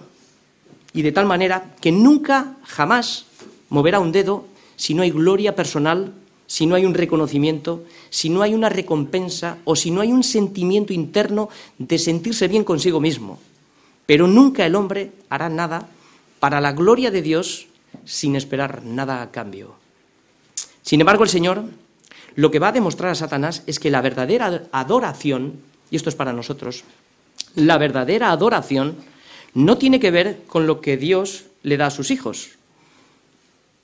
[0.93, 3.25] y de tal manera que nunca, jamás
[3.69, 6.13] moverá un dedo si no hay gloria personal,
[6.45, 10.23] si no hay un reconocimiento, si no hay una recompensa o si no hay un
[10.23, 13.39] sentimiento interno de sentirse bien consigo mismo.
[14.05, 15.87] Pero nunca el hombre hará nada
[16.39, 17.67] para la gloria de Dios
[18.05, 19.75] sin esperar nada a cambio.
[20.81, 21.63] Sin embargo, el Señor
[22.35, 25.59] lo que va a demostrar a Satanás es que la verdadera adoración,
[25.91, 26.83] y esto es para nosotros,
[27.55, 28.97] la verdadera adoración
[29.53, 32.51] no tiene que ver con lo que Dios le da a sus hijos,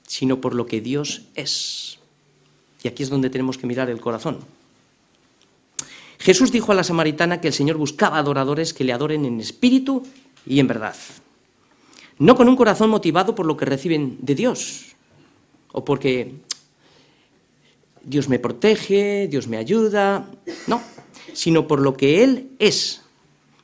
[0.06, 1.98] sino por lo que Dios es.
[2.82, 4.38] Y aquí es donde tenemos que mirar el corazón.
[6.18, 10.06] Jesús dijo a la samaritana que el Señor buscaba adoradores que le adoren en espíritu
[10.46, 10.96] y en verdad.
[12.18, 14.94] No con un corazón motivado por lo que reciben de Dios,
[15.72, 16.34] o porque
[18.02, 20.28] Dios me protege, Dios me ayuda.
[20.66, 20.82] No,
[21.32, 23.02] sino por lo que Él es,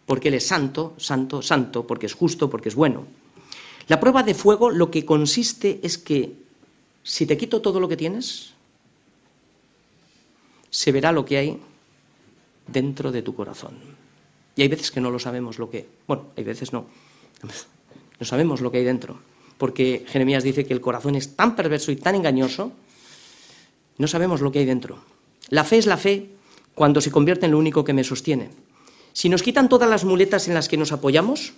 [0.06, 3.04] porque Él es santo, santo, santo, porque es justo, porque es bueno.
[3.88, 6.32] La prueba de fuego lo que consiste es que
[7.02, 8.52] si te quito todo lo que tienes,
[10.70, 11.60] se verá lo que hay
[12.66, 13.74] dentro de tu corazón.
[14.56, 15.86] Y hay veces que no lo sabemos lo que...
[16.06, 16.86] Bueno, hay veces no.
[18.18, 19.20] No sabemos lo que hay dentro.
[19.58, 22.72] Porque Jeremías dice que el corazón es tan perverso y tan engañoso,
[23.98, 24.98] no sabemos lo que hay dentro.
[25.50, 26.30] La fe es la fe
[26.74, 28.48] cuando se convierte en lo único que me sostiene.
[29.16, 31.54] Si nos quitan todas las muletas en las que nos apoyamos,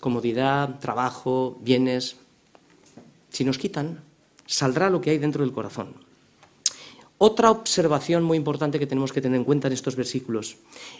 [0.00, 2.16] comodidad, trabajo, bienes,
[3.28, 4.00] si nos quitan,
[4.46, 5.92] saldrá lo que hay dentro del corazón.
[7.18, 10.56] Otra observación muy importante que tenemos que tener en cuenta en estos versículos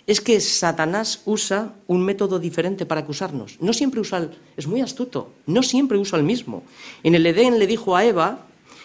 [0.07, 3.57] es que Satanás usa un método diferente para acusarnos.
[3.63, 6.63] No siempre usa el, es muy astuto, no siempre usa el mismo.
[7.03, 8.41] En el Edén le dijo a Eva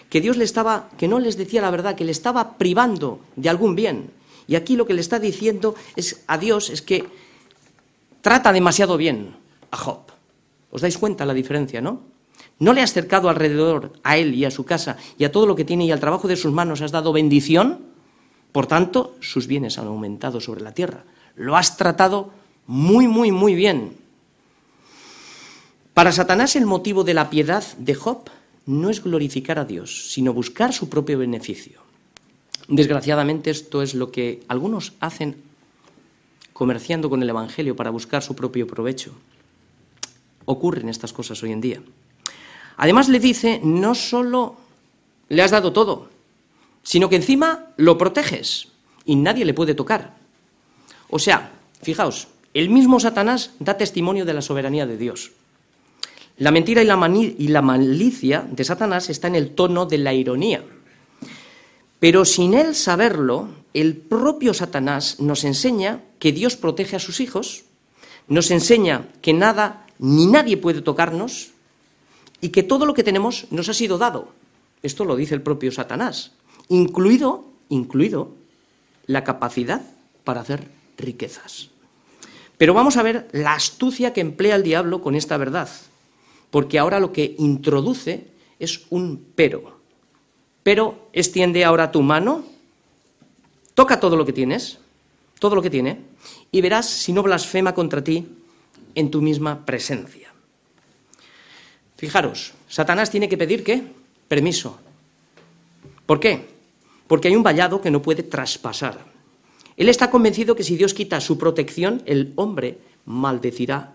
[0.10, 3.50] que Dios le estaba que no les decía la verdad, que le estaba privando de
[3.50, 4.18] algún bien.
[4.50, 7.06] Y aquí lo que le está diciendo es a Dios es que
[8.22, 9.36] trata demasiado bien
[9.70, 10.10] a Job.
[10.72, 12.02] ¿Os dais cuenta la diferencia, no?
[12.58, 15.56] No le has cercado alrededor a él y a su casa y a todo lo
[15.56, 17.94] que tiene y al trabajo de sus manos has dado bendición,
[18.52, 21.06] por tanto, sus bienes han aumentado sobre la tierra.
[21.36, 22.32] Lo has tratado
[22.66, 23.98] muy, muy, muy bien.
[25.94, 28.32] Para Satanás el motivo de la piedad de Job
[28.66, 31.89] no es glorificar a Dios, sino buscar su propio beneficio.
[32.70, 35.38] Desgraciadamente esto es lo que algunos hacen
[36.54, 39.12] comerciando con el Evangelio para buscar su propio provecho.
[40.46, 41.82] Ocurren estas cosas hoy en día.
[42.78, 44.56] Además le dice, no solo
[45.30, 46.10] le has dado todo,
[46.84, 48.68] sino que encima lo proteges
[49.04, 50.16] y nadie le puede tocar.
[51.10, 51.52] O sea,
[51.82, 55.32] fijaos, el mismo Satanás da testimonio de la soberanía de Dios.
[56.38, 60.14] La mentira y la, y la malicia de Satanás está en el tono de la
[60.14, 60.64] ironía.
[62.00, 67.66] Pero sin él saberlo, el propio Satanás nos enseña que Dios protege a sus hijos,
[68.28, 71.52] nos enseña que nada ni nadie puede tocarnos
[72.42, 74.30] y que todo lo que tenemos nos ha sido dado.
[74.82, 76.32] Esto lo dice el propio Satanás,
[76.70, 78.32] incluido, incluido
[79.06, 79.82] la capacidad
[80.24, 81.70] para hacer riquezas.
[82.58, 85.70] Pero vamos a ver la astucia que emplea el diablo con esta verdad,
[86.50, 88.28] porque ahora lo que introduce
[88.60, 89.79] es un pero
[90.64, 92.46] pero extiende ahora tu mano,
[93.74, 94.80] toca todo lo que tienes,
[95.40, 96.02] todo lo que tiene,
[96.52, 98.28] y verás si no blasfema contra ti
[98.96, 100.34] en tu misma presencia.
[101.96, 103.84] Fijaros, Satanás tiene que pedir qué?
[104.28, 104.80] Permiso.
[106.06, 106.48] ¿Por qué?
[107.08, 109.06] Porque hay un vallado que no puede traspasar.
[109.76, 113.94] Él está convencido que si Dios quita su protección, el hombre maldecirá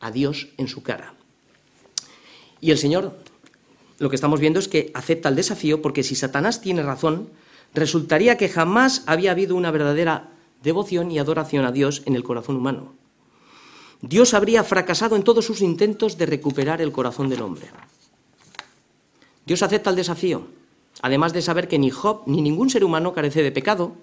[0.00, 1.14] a Dios en su cara.
[2.60, 3.18] Y el Señor
[3.98, 7.30] lo que estamos viendo es que acepta el desafío porque si Satanás tiene razón,
[7.74, 10.30] resultaría que jamás había habido una verdadera
[10.62, 12.94] devoción y adoración a Dios en el corazón humano.
[14.00, 17.68] Dios habría fracasado en todos sus intentos de recuperar el corazón del hombre.
[19.46, 20.46] Dios acepta el desafío,
[21.00, 23.94] además de saber que ni Job ni ningún ser humano carece de pecado,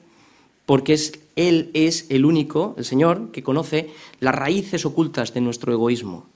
[0.66, 5.74] porque es, Él es el único, el Señor, que conoce las raíces ocultas de nuestro
[5.74, 6.31] egoísmo.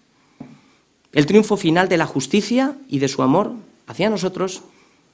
[1.15, 3.53] El triunfo final de la justicia y de su amor
[3.87, 4.63] hacia nosotros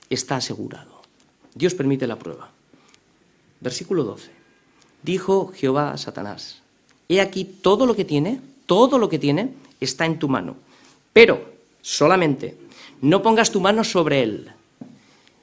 [0.09, 1.03] está asegurado.
[1.53, 2.49] Dios permite la prueba.
[3.59, 4.31] Versículo 12.
[5.03, 6.63] Dijo Jehová a Satanás,
[7.07, 10.55] he aquí todo lo que tiene, todo lo que tiene está en tu mano,
[11.13, 12.57] pero solamente
[13.01, 14.51] no pongas tu mano sobre él.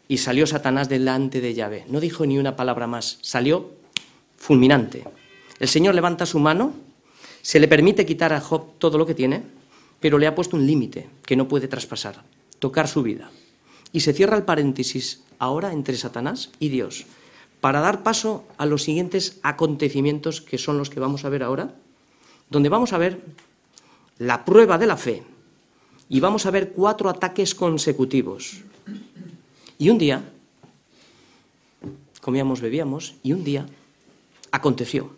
[0.09, 1.85] Y salió Satanás delante de Yahvé.
[1.89, 3.71] No dijo ni una palabra más, salió
[4.37, 5.05] fulminante.
[5.61, 6.73] El Señor levanta su mano,
[7.43, 9.58] se le permite quitar a Job todo lo que tiene,
[10.01, 12.23] pero le ha puesto un límite que no puede traspasar,
[12.59, 13.31] tocar su vida.
[13.93, 17.07] Y se cierra el paréntesis ahora entre Satanás y Dios,
[17.61, 21.75] para dar paso a los siguientes acontecimientos que son los que vamos a ver ahora,
[22.51, 23.21] donde vamos a ver
[24.19, 25.23] la prueba de la fe
[26.09, 28.63] y vamos a ver cuatro ataques consecutivos.
[29.79, 30.23] Y un día,
[32.21, 33.67] comíamos, bebíamos, y un día
[34.51, 35.13] aconteció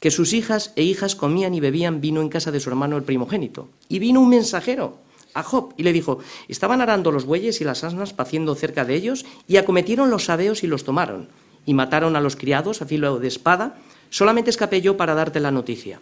[0.00, 3.04] que sus hijas e hijas comían y bebían vino en casa de su hermano el
[3.04, 3.68] primogénito.
[3.88, 4.98] Y vino un mensajero
[5.34, 8.94] a Job y le dijo, estaban arando los bueyes y las asnas paciendo cerca de
[8.94, 11.28] ellos y acometieron los sabeos y los tomaron
[11.66, 13.76] y mataron a los criados a filo de espada,
[14.08, 16.00] solamente escapé yo para darte la noticia.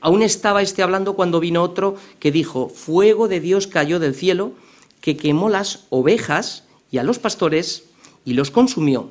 [0.00, 4.52] Aún estaba este hablando cuando vino otro que dijo, fuego de Dios cayó del cielo,
[5.00, 7.84] que quemó las ovejas y a los pastores
[8.24, 9.10] y los consumió.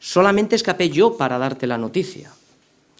[0.00, 2.32] Solamente escapé yo para darte la noticia.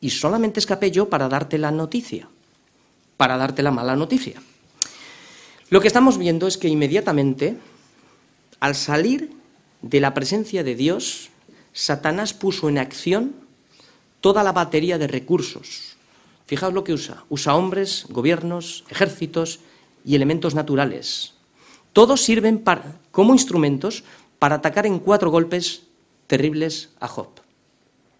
[0.00, 2.28] Y solamente escapé yo para darte la noticia,
[3.16, 4.40] para darte la mala noticia.
[5.70, 7.58] Lo que estamos viendo es que inmediatamente,
[8.60, 9.32] al salir
[9.82, 11.30] de la presencia de Dios,
[11.72, 13.34] Satanás puso en acción
[14.20, 15.96] toda la batería de recursos.
[16.46, 17.24] Fijaos lo que usa.
[17.28, 19.60] Usa hombres, gobiernos, ejércitos
[20.04, 21.34] y elementos naturales.
[21.92, 22.64] Todos sirven
[23.10, 24.04] como instrumentos
[24.38, 25.82] para atacar en cuatro golpes
[26.26, 27.28] terribles a Job.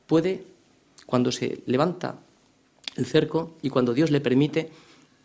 [0.07, 0.45] Puede,
[1.09, 2.20] cuando se levanta
[2.94, 4.70] el cerco y cuando Dios le permite,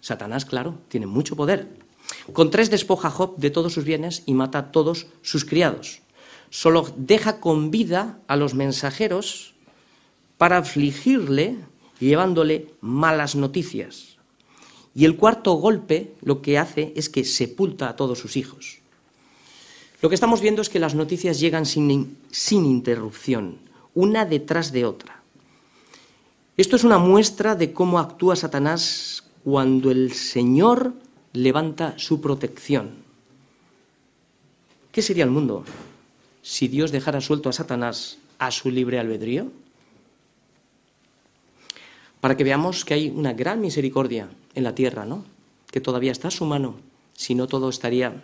[0.01, 1.67] Satanás, claro, tiene mucho poder.
[2.33, 6.03] Con tres despoja a Job de todos sus bienes y mata a todos sus criados
[6.53, 9.55] solo deja con vida a los mensajeros
[10.37, 11.57] para afligirle
[11.99, 14.17] llevándole malas noticias.
[14.93, 18.77] Y el cuarto golpe lo que hace es que sepulta a todos sus hijos.
[19.99, 23.57] Lo que estamos viendo es que las noticias llegan sin, sin interrupción,
[23.95, 25.22] una detrás de otra.
[26.55, 30.93] Esto es una muestra de cómo actúa Satanás cuando el Señor
[31.33, 32.91] levanta su protección.
[34.91, 35.65] ¿Qué sería el mundo
[36.43, 39.51] si Dios dejara suelto a Satanás a su libre albedrío?
[42.21, 45.25] Para que veamos que hay una gran misericordia en la tierra, ¿no?
[45.71, 46.75] Que todavía está a su mano,
[47.13, 48.23] si no todo estaría...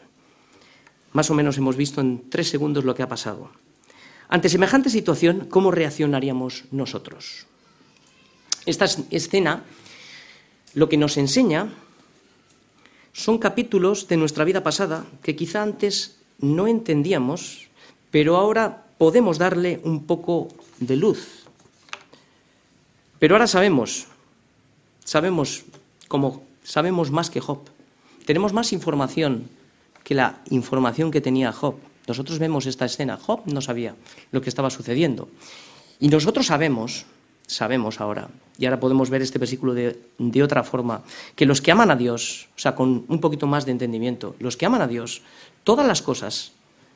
[1.13, 3.49] Más o menos hemos visto en tres segundos lo que ha pasado.
[4.27, 7.47] Ante semejante situación, ¿cómo reaccionaríamos nosotros?
[8.69, 9.65] Esta escena
[10.75, 11.73] lo que nos enseña
[13.13, 17.69] son capítulos de nuestra vida pasada que quizá antes no entendíamos
[18.11, 20.49] pero ahora podemos darle un poco
[20.79, 21.45] de luz.
[23.19, 24.07] Pero ahora sabemos,
[25.03, 25.65] sabemos
[26.07, 27.59] como sabemos más que Job.
[28.25, 29.49] Tenemos más información
[30.03, 31.75] que la información que tenía Job.
[32.07, 33.17] Nosotros vemos esta escena.
[33.17, 33.95] Job no sabía
[34.31, 35.29] lo que estaba sucediendo.
[35.99, 37.05] Y nosotros sabemos,
[37.45, 41.01] sabemos ahora, y ahora podemos ver este versículo de, de, otra forma,
[41.35, 44.57] que los que aman a Dios, o sea, con un poquito más de entendimiento, los
[44.57, 45.21] que aman a Dios,
[45.63, 46.51] todas las cosas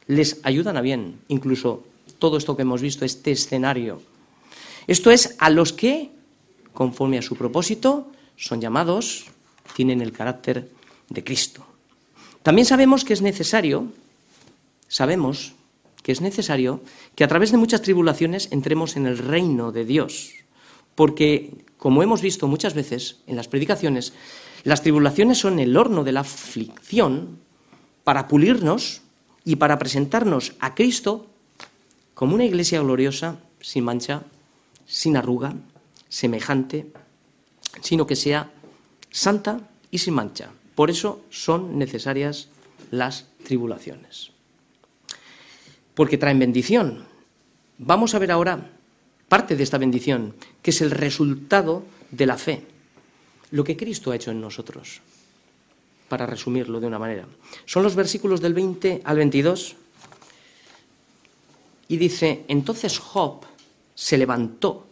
[0.07, 1.85] les ayudan a bien, incluso
[2.19, 4.01] todo esto que hemos visto, este escenario.
[4.87, 6.11] Esto es a los que,
[6.73, 9.27] conforme a su propósito, son llamados,
[9.73, 10.69] tienen el carácter
[11.07, 11.65] de Cristo.
[12.43, 13.87] También sabemos que es necesario,
[14.89, 15.53] sabemos
[16.01, 16.81] que es necesario
[17.15, 20.42] que a través de muchas tribulaciones entremos en el reino de Dios,
[20.95, 24.13] porque, como hemos visto muchas veces en las predicaciones,
[24.63, 27.39] las tribulaciones son el horno de la aflicción
[28.03, 29.01] para pulirnos
[29.45, 31.27] y para presentarnos a Cristo
[32.13, 34.23] como una iglesia gloriosa, sin mancha,
[34.85, 35.55] sin arruga,
[36.09, 36.87] semejante,
[37.81, 38.51] sino que sea
[39.09, 39.59] santa
[39.91, 40.51] y sin mancha.
[40.75, 42.49] Por eso son necesarias
[42.91, 44.31] las tribulaciones.
[45.93, 47.05] Porque traen bendición.
[47.77, 48.71] Vamos a ver ahora
[49.33, 51.81] parte de esta bendición, que es el resultado
[52.11, 52.67] de la fe,
[53.49, 55.01] lo que Cristo ha hecho en nosotros
[56.07, 57.25] para resumirlo de una manera.
[57.65, 59.75] Son los versículos del 20 al 22
[61.87, 63.41] y dice, entonces Job
[63.95, 64.85] se levantó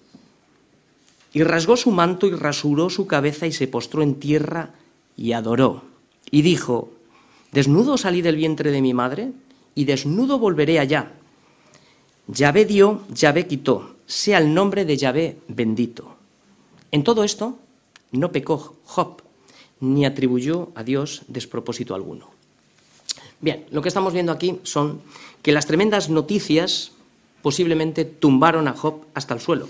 [1.33, 4.71] y rasgó su manto y rasuró su cabeza y se postró en tierra
[5.15, 5.83] y adoró.
[6.31, 6.89] Y dijo,
[7.51, 9.33] desnudo salí del vientre de mi madre
[9.75, 11.13] y desnudo volveré allá.
[12.25, 16.17] Yahvé dio, Yahvé quitó, sea el nombre de Yahvé bendito.
[16.91, 17.57] En todo esto
[18.11, 19.21] no pecó Job,
[19.79, 22.29] ni atribuyó a Dios despropósito alguno.
[23.39, 25.01] Bien, lo que estamos viendo aquí son
[25.41, 26.91] que las tremendas noticias
[27.41, 29.69] posiblemente tumbaron a Job hasta el suelo.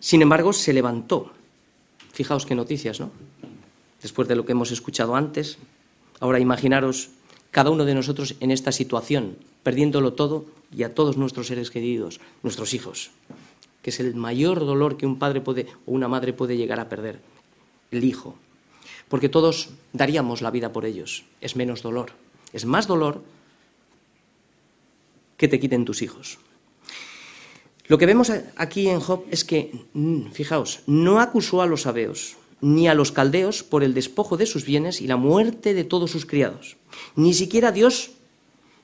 [0.00, 1.30] Sin embargo, se levantó.
[2.12, 3.12] Fijaos qué noticias, ¿no?
[4.02, 5.58] Después de lo que hemos escuchado antes,
[6.18, 7.10] ahora imaginaros
[7.52, 12.20] cada uno de nosotros en esta situación, perdiéndolo todo y a todos nuestros seres queridos,
[12.42, 13.10] nuestros hijos,
[13.82, 17.20] que es el mayor dolor que un padre o una madre puede llegar a perder
[17.90, 18.36] el Hijo,
[19.08, 21.24] porque todos daríamos la vida por ellos.
[21.40, 22.12] Es menos dolor,
[22.52, 23.22] es más dolor
[25.36, 26.38] que te quiten tus hijos.
[27.88, 32.36] Lo que vemos aquí en Job es que, mm, fijaos, no acusó a los sabeos
[32.60, 36.10] ni a los caldeos por el despojo de sus bienes y la muerte de todos
[36.10, 36.76] sus criados,
[37.14, 38.12] ni siquiera Dios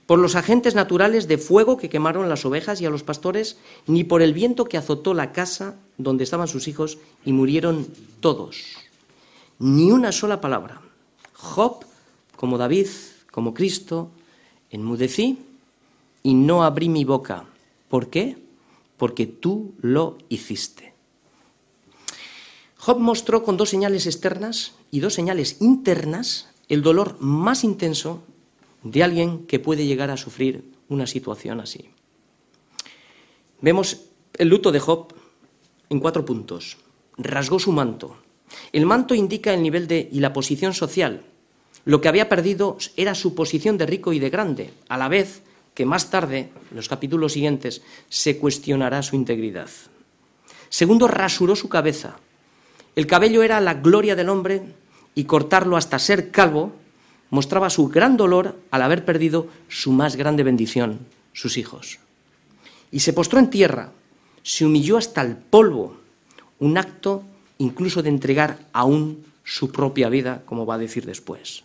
[0.07, 4.05] por los agentes naturales de fuego que quemaron las ovejas y a los pastores, ni
[4.05, 7.86] por el viento que azotó la casa donde estaban sus hijos y murieron
[8.20, 8.82] todos
[9.62, 10.82] ni una sola palabra.
[11.34, 11.84] Job,
[12.34, 12.88] como David,
[13.30, 14.11] como Cristo,
[14.70, 15.38] enmudecí
[16.24, 17.44] y no abrí mi boca.
[17.88, 18.36] ¿Por qué?
[18.96, 20.94] Porque tú lo hiciste.
[22.76, 28.24] Job mostró con dos señales externas y dos señales internas el dolor más intenso
[28.83, 31.91] de alguien que puede llegar a sufrir una situación así.
[33.61, 35.14] Vemos el luto de Job
[35.89, 36.78] en cuatro puntos.
[37.16, 38.16] Rasgó su manto.
[38.72, 41.22] El manto indica el nivel de y la posición social.
[41.85, 45.43] Lo que había perdido era su posición de rico y de grande, a la vez
[45.74, 49.68] que más tarde, en los capítulos siguientes, se cuestionará su integridad.
[50.68, 52.16] Segundo, rasuró su cabeza.
[52.95, 54.62] El cabello era la gloria del hombre
[55.14, 56.72] y cortarlo hasta ser calvo
[57.33, 60.99] mostraba su gran dolor al haber perdido su más grande bendición,
[61.33, 61.99] sus hijos.
[62.91, 63.91] Y se postró en tierra,
[64.43, 65.97] se humilló hasta el polvo,
[66.59, 67.22] un acto
[67.57, 71.64] incluso de entregar aún su propia vida, como va a decir después.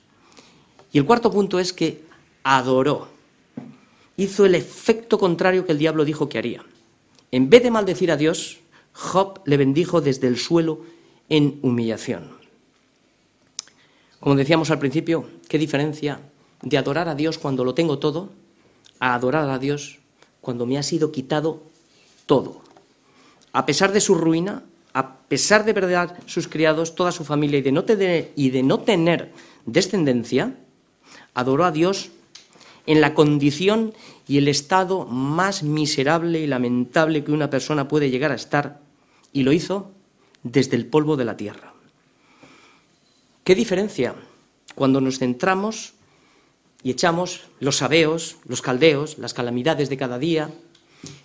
[0.94, 2.02] Y el cuarto punto es que
[2.44, 3.10] adoró,
[4.16, 6.64] hizo el efecto contrario que el diablo dijo que haría.
[7.30, 8.60] En vez de maldecir a Dios,
[8.94, 10.80] Job le bendijo desde el suelo
[11.28, 12.37] en humillación.
[14.20, 16.20] Como decíamos al principio, qué diferencia
[16.62, 18.30] de adorar a Dios cuando lo tengo todo
[19.00, 20.00] a adorar a Dios
[20.42, 21.64] cuando me ha sido quitado
[22.26, 22.62] todo.
[23.54, 24.64] A pesar de su ruina,
[24.94, 28.64] a pesar de verdad sus criados, toda su familia y de no tener, y de
[28.64, 29.32] no tener
[29.66, 30.56] descendencia,
[31.34, 32.10] adoró a Dios
[32.86, 33.94] en la condición
[34.28, 38.80] y el estado más miserable y lamentable que una persona puede llegar a estar,
[39.34, 39.92] y lo hizo
[40.44, 41.74] desde el polvo de la tierra.
[43.48, 44.14] ¿Qué diferencia
[44.76, 45.94] cuando nos centramos
[46.84, 50.52] y echamos los sabeos, los caldeos, las calamidades de cada día,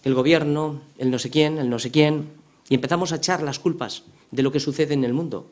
[0.05, 2.31] el gobierno, el no sé quién, el no sé quién,
[2.69, 5.51] y empezamos a echar las culpas de lo que sucede en el mundo,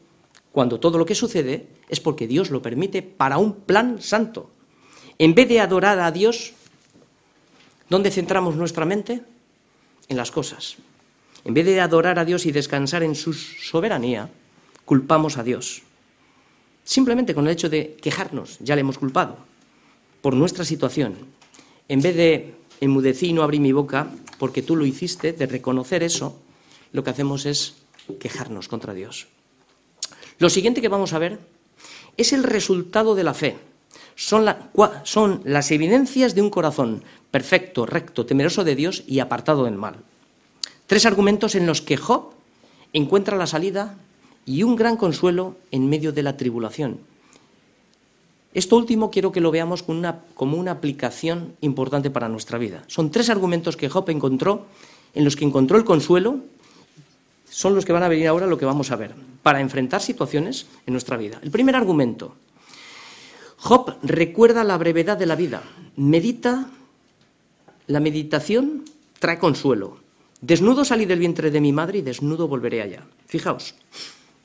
[0.52, 4.48] cuando todo lo que sucede es porque Dios lo permite para un plan santo.
[5.18, 6.52] En vez de adorar a Dios,
[7.88, 9.22] ¿dónde centramos nuestra mente?
[10.08, 10.76] En las cosas.
[11.44, 14.30] En vez de adorar a Dios y descansar en su soberanía,
[14.84, 15.82] culpamos a Dios.
[16.90, 19.36] Simplemente con el hecho de quejarnos, ya le hemos culpado
[20.22, 21.14] por nuestra situación.
[21.86, 24.10] En vez de enmudecí y no abrí mi boca,
[24.40, 26.36] porque tú lo hiciste, de reconocer eso,
[26.90, 27.76] lo que hacemos es
[28.18, 29.28] quejarnos contra Dios.
[30.40, 31.38] Lo siguiente que vamos a ver
[32.16, 33.56] es el resultado de la fe.
[34.16, 34.52] Son,
[35.04, 39.94] son, las evidencias de un corazón perfecto, recto, temeroso de Dios y apartado del mal.
[40.88, 42.32] Tres argumentos en los que Job
[42.92, 43.96] encuentra la salida
[44.46, 46.98] y un gran consuelo en medio de la tribulación.
[48.52, 52.82] Esto último quiero que lo veamos como una, aplicación importante para nuestra vida.
[52.88, 54.66] Son tres argumentos que Job encontró,
[55.14, 56.40] en los que encontró el consuelo,
[57.48, 60.66] son los que van a venir ahora lo que vamos a ver, para enfrentar situaciones
[60.86, 61.38] en nuestra vida.
[61.42, 62.34] El primer argumento,
[63.56, 65.62] Job recuerda la brevedad de la vida,
[65.96, 66.70] medita,
[67.86, 68.84] la meditación
[69.20, 69.98] trae consuelo.
[70.40, 73.04] Desnudo salí del vientre de mi madre y desnudo volveré allá.
[73.26, 73.74] Fijaos,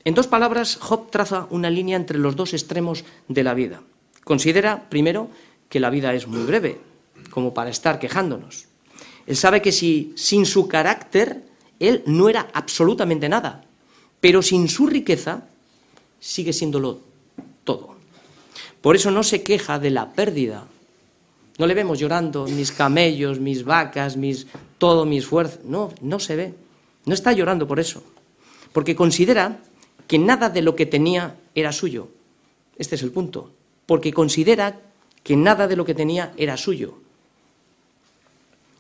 [0.06, 3.82] en dos palabras, Job traza una línea entre los dos extremos de la vida.
[4.24, 5.30] Considera, primero,
[5.68, 6.80] que la vida es muy breve,
[7.32, 8.66] como para estar quejándonos.
[9.26, 11.44] Él sabe que si sin su carácter
[11.80, 13.64] él no era absolutamente nada,
[14.20, 15.48] pero sin su riqueza
[16.20, 17.00] sigue siéndolo
[17.64, 17.96] todo.
[18.82, 20.66] Por eso no se queja de la pérdida.
[21.58, 24.48] No le vemos llorando mis camellos, mis vacas, mis
[24.78, 25.60] todo mi esfuerzo.
[25.64, 26.54] No, no se ve.
[27.06, 28.04] No está llorando por eso,
[28.74, 29.60] porque considera
[30.08, 32.10] que nada de lo que tenía era suyo.
[32.78, 33.52] Este es el punto.
[33.86, 34.82] Porque considera
[35.24, 36.96] que nada de lo que tenía era suyo.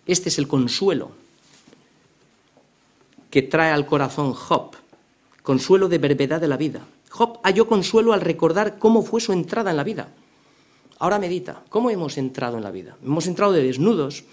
[0.05, 1.11] Este es el consuelo
[3.31, 4.75] que trae al corazón Job,
[5.43, 6.81] consuelo de brevedad de la vida.
[7.09, 10.07] Job halló consuelo al recordar cómo fue su entrada en la vida.
[10.99, 12.95] Ahora medita, ¿cómo hemos entrado en la vida?
[13.03, 14.23] Hemos entrado de desnudos,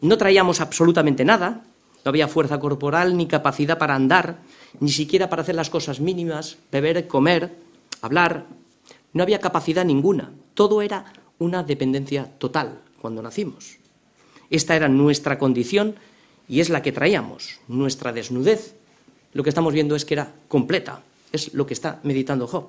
[0.00, 1.62] no traíamos absolutamente nada,
[2.04, 4.38] no había fuerza corporal ni capacidad para andar,
[4.80, 7.56] ni siquiera para hacer las cosas mínimas, beber, comer,
[8.00, 8.46] hablar.
[9.12, 10.30] No había capacidad ninguna.
[10.54, 13.76] Todo era una dependencia total cuando nacimos.
[14.50, 15.96] Esta era nuestra condición
[16.48, 18.74] y es la que traíamos, nuestra desnudez.
[19.34, 21.02] Lo que estamos viendo es que era completa,
[21.32, 22.68] es lo que está meditando Job.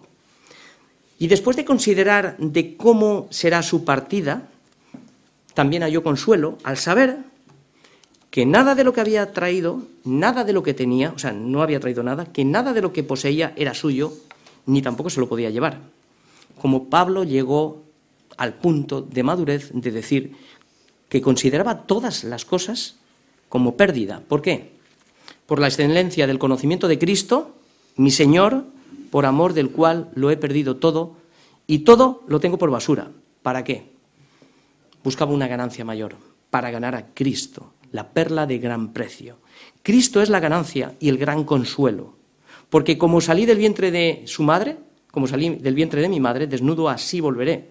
[1.18, 4.48] Y después de considerar de cómo será su partida,
[5.54, 7.18] también halló consuelo al saber
[8.30, 11.62] que nada de lo que había traído, nada de lo que tenía, o sea, no
[11.62, 14.14] había traído nada, que nada de lo que poseía era suyo,
[14.66, 15.80] ni tampoco se lo podía llevar.
[16.62, 17.82] Como Pablo llegó
[18.38, 20.36] al punto de madurez de decir
[21.10, 22.96] que consideraba todas las cosas
[23.50, 24.22] como pérdida.
[24.28, 24.72] ¿Por qué?
[25.48, 27.56] Por la excelencia del conocimiento de Cristo,
[27.96, 28.66] mi Señor,
[29.10, 31.16] por amor del cual lo he perdido todo,
[31.66, 33.10] y todo lo tengo por basura.
[33.42, 33.90] ¿Para qué?
[35.04, 36.16] Buscaba una ganancia mayor,
[36.52, 39.38] para ganar a Cristo, la perla de gran precio.
[39.84, 42.16] Cristo es la ganancia y el gran consuelo,
[42.70, 44.78] porque como salí del vientre de su madre,
[45.12, 47.70] como salí del vientre de mi madre, desnudo así volveré.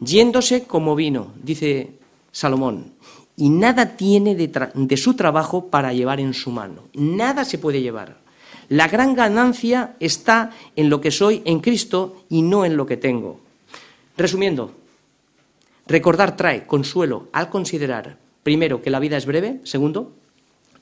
[0.00, 1.92] Yéndose como vino, dice
[2.32, 2.94] Salomón,
[3.36, 6.84] y nada tiene de, su trabajo para llevar en su mano.
[6.94, 8.18] Nada se puede llevar.
[8.68, 12.96] La gran ganancia está en lo que soy en Cristo y no en lo que
[12.96, 13.40] tengo.
[14.16, 14.72] Resumiendo,
[15.86, 20.12] recordar trae consuelo al considerar, primero, que la vida es breve, segundo,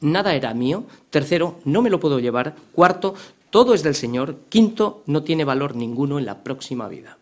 [0.03, 3.15] nada era mío, tercero, no me lo puedo llevar, cuarto,
[3.49, 7.17] todo es del Señor, quinto, no tiene valor ninguno en la próxima vida.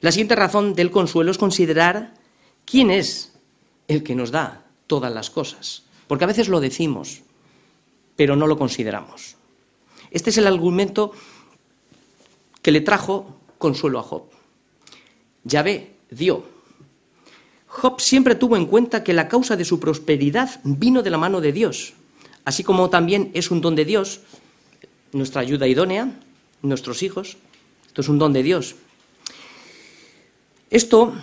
[0.00, 2.14] La siguiente razón del consuelo es considerar
[2.64, 3.32] quién es
[3.86, 7.22] el que nos da todas las cosas, porque a veces lo decimos,
[8.16, 9.36] pero no lo consideramos.
[10.10, 11.12] Este es el argumento
[12.62, 14.24] que le trajo consuelo a Job.
[15.44, 16.51] Yahvé dio.
[17.72, 21.40] Job siempre tuvo en cuenta que la causa de su prosperidad vino de la mano
[21.40, 21.94] de Dios,
[22.44, 24.20] así como también es un don de Dios,
[25.12, 26.12] nuestra ayuda idónea,
[26.60, 27.38] nuestros hijos,
[27.86, 28.74] esto es un don de Dios.
[30.68, 31.14] Esto,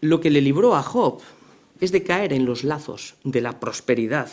[0.00, 1.20] lo que le libró a Job,
[1.80, 4.28] es de caer en los lazos de la prosperidad,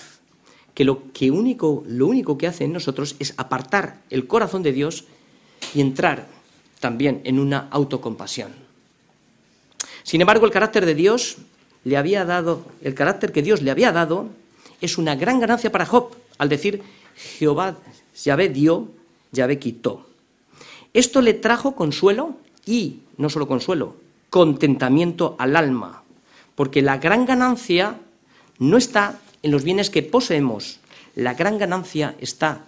[0.74, 4.74] que lo, que único, lo único que hace en nosotros es apartar el corazón de
[4.74, 5.06] Dios
[5.76, 6.28] y entrar
[6.80, 8.52] también en una autocompasión.
[10.02, 11.38] Sin embargo, el carácter de Dios
[11.84, 14.28] le había dado, el carácter que Dios le había dado
[14.82, 16.82] es una gran ganancia para Job, al decir
[17.16, 17.78] Jehová,
[18.24, 18.90] Yahvé dio,
[19.32, 20.08] Yahvé quitó.
[20.94, 23.96] Esto le trajo consuelo y, no solo consuelo,
[24.30, 26.04] contentamiento al alma,
[26.56, 27.98] porque la gran ganancia
[28.60, 30.80] no está en los bienes que poseemos.
[31.16, 32.66] La gran ganancia está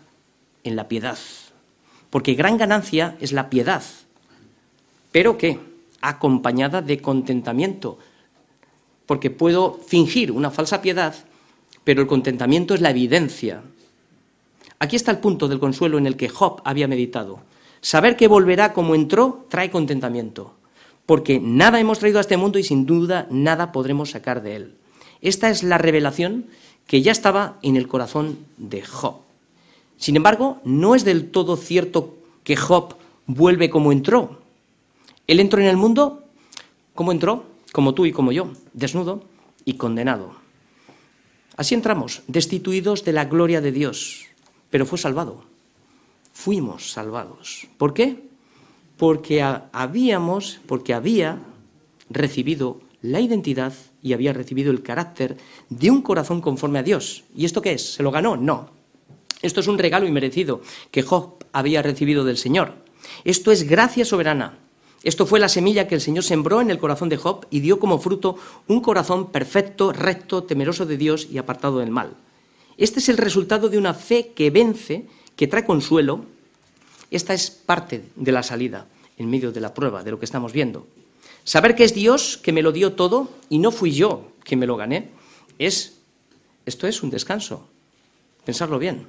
[0.63, 1.17] en la piedad.
[2.09, 3.83] Porque gran ganancia es la piedad.
[5.11, 5.59] ¿Pero qué?
[6.01, 7.97] Acompañada de contentamiento.
[9.05, 11.15] Porque puedo fingir una falsa piedad,
[11.83, 13.61] pero el contentamiento es la evidencia.
[14.79, 17.39] Aquí está el punto del consuelo en el que Job había meditado.
[17.81, 20.53] Saber que volverá como entró trae contentamiento,
[21.05, 24.75] porque nada hemos traído a este mundo y sin duda nada podremos sacar de él.
[25.21, 26.45] Esta es la revelación
[26.87, 29.15] que ya estaba en el corazón de Job.
[29.97, 32.95] Sin embargo, no es del todo cierto que Job
[33.25, 34.41] vuelve como entró.
[35.27, 36.23] Él entró en el mundo
[36.93, 39.25] como entró, como tú y como yo, desnudo
[39.65, 40.35] y condenado.
[41.57, 44.27] Así entramos, destituidos de la gloria de Dios,
[44.69, 45.43] pero fue salvado.
[46.31, 47.67] Fuimos salvados.
[47.77, 48.23] ¿Por qué?
[48.95, 51.39] Porque habíamos, porque había
[52.09, 55.37] recibido la identidad y había recibido el carácter
[55.69, 57.23] de un corazón conforme a Dios.
[57.35, 57.95] ¿Y esto qué es?
[57.95, 58.37] ¿Se lo ganó?
[58.37, 58.69] No.
[59.41, 60.61] Esto es un regalo inmerecido
[60.91, 62.75] que Job había recibido del Señor.
[63.25, 64.62] Esto es gracia soberana.
[65.03, 67.77] Esto fue la semilla que el Señor sembró en el corazón de Job y dio
[67.77, 68.37] como fruto
[68.67, 72.15] un corazón perfecto, recto, temeroso de Dios y apartado del mal.
[72.77, 76.25] Este es el resultado de una fe que vence, que trae consuelo.
[77.11, 78.87] Esta es parte de la salida
[79.17, 80.87] en medio de la prueba, de lo que estamos viendo.
[81.43, 84.67] Saber que es Dios que me lo dio todo y no fui yo quien me
[84.67, 85.09] lo gané,
[85.59, 85.97] es,
[86.65, 87.67] esto es un descanso.
[88.45, 89.07] Pensarlo bien.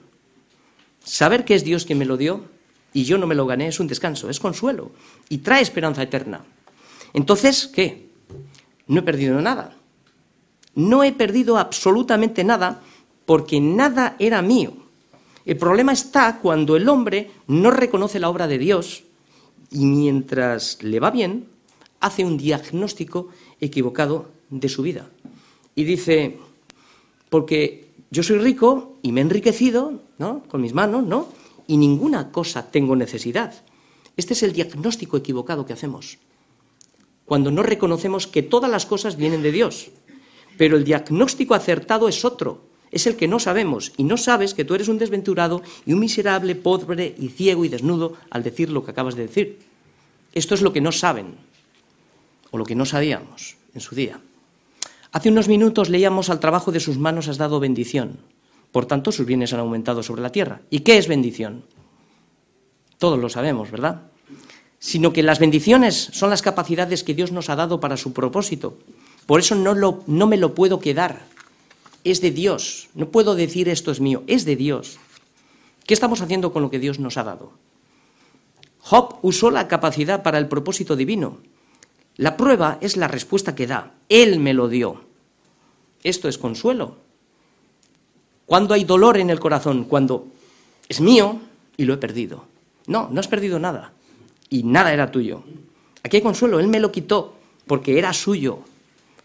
[1.04, 2.42] Saber que es Dios quien me lo dio
[2.94, 4.92] y yo no me lo gané es un descanso, es consuelo
[5.28, 6.44] y trae esperanza eterna.
[7.12, 8.08] Entonces, ¿qué?
[8.86, 9.76] No he perdido nada.
[10.74, 12.80] No he perdido absolutamente nada
[13.26, 14.72] porque nada era mío.
[15.44, 19.04] El problema está cuando el hombre no reconoce la obra de Dios
[19.70, 21.48] y mientras le va bien,
[22.00, 23.28] hace un diagnóstico
[23.60, 25.08] equivocado de su vida.
[25.74, 26.38] Y dice,
[27.28, 30.44] porque yo soy rico y me he enriquecido ¿no?
[30.48, 31.28] con mis manos, ¿no?
[31.66, 33.54] Y ninguna cosa tengo necesidad.
[34.16, 36.18] Este es el diagnóstico equivocado que hacemos.
[37.24, 39.90] Cuando no reconocemos que todas las cosas vienen de Dios.
[40.58, 42.62] Pero el diagnóstico acertado es otro.
[42.90, 43.92] Es el que no sabemos.
[43.96, 47.68] Y no sabes que tú eres un desventurado y un miserable, pobre y ciego y
[47.68, 49.58] desnudo al decir lo que acabas de decir.
[50.32, 51.34] Esto es lo que no saben
[52.50, 54.20] o lo que no sabíamos en su día.
[55.10, 58.18] Hace unos minutos leíamos al trabajo de sus manos has dado bendición.
[58.74, 60.62] Por tanto, sus bienes han aumentado sobre la tierra.
[60.68, 61.62] ¿Y qué es bendición?
[62.98, 64.10] Todos lo sabemos, ¿verdad?
[64.80, 68.76] Sino que las bendiciones son las capacidades que Dios nos ha dado para su propósito.
[69.26, 71.20] Por eso no, lo, no me lo puedo quedar.
[72.02, 72.88] Es de Dios.
[72.96, 74.24] No puedo decir esto es mío.
[74.26, 74.98] Es de Dios.
[75.86, 77.52] ¿Qué estamos haciendo con lo que Dios nos ha dado?
[78.80, 81.38] Job usó la capacidad para el propósito divino.
[82.16, 83.94] La prueba es la respuesta que da.
[84.08, 85.04] Él me lo dio.
[86.02, 87.03] Esto es consuelo.
[88.46, 90.26] Cuando hay dolor en el corazón, cuando
[90.88, 91.40] es mío
[91.76, 92.44] y lo he perdido.
[92.86, 93.92] No, no has perdido nada.
[94.50, 95.42] Y nada era tuyo.
[96.02, 96.60] Aquí hay consuelo.
[96.60, 97.34] Él me lo quitó
[97.66, 98.60] porque era suyo.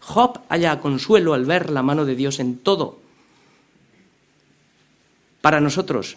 [0.00, 2.98] Job halla consuelo al ver la mano de Dios en todo.
[5.42, 6.16] Para nosotros,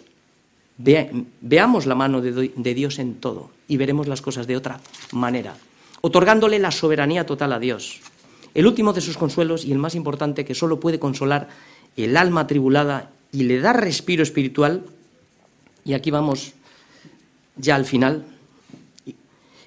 [0.76, 4.80] veamos la mano de, de Dios en todo y veremos las cosas de otra
[5.12, 5.56] manera,
[6.00, 8.00] otorgándole la soberanía total a Dios.
[8.52, 11.48] El último de sus consuelos y el más importante que solo puede consolar
[11.96, 14.84] el alma atribulada y le da respiro espiritual,
[15.84, 16.52] y aquí vamos
[17.56, 18.24] ya al final,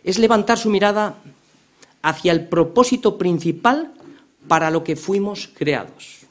[0.03, 1.17] es levantar su mirada
[2.01, 3.93] hacia el propósito principal
[4.47, 6.21] para lo que fuimos creados,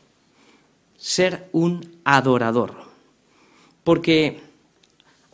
[0.96, 2.74] ser un adorador.
[3.84, 4.40] Porque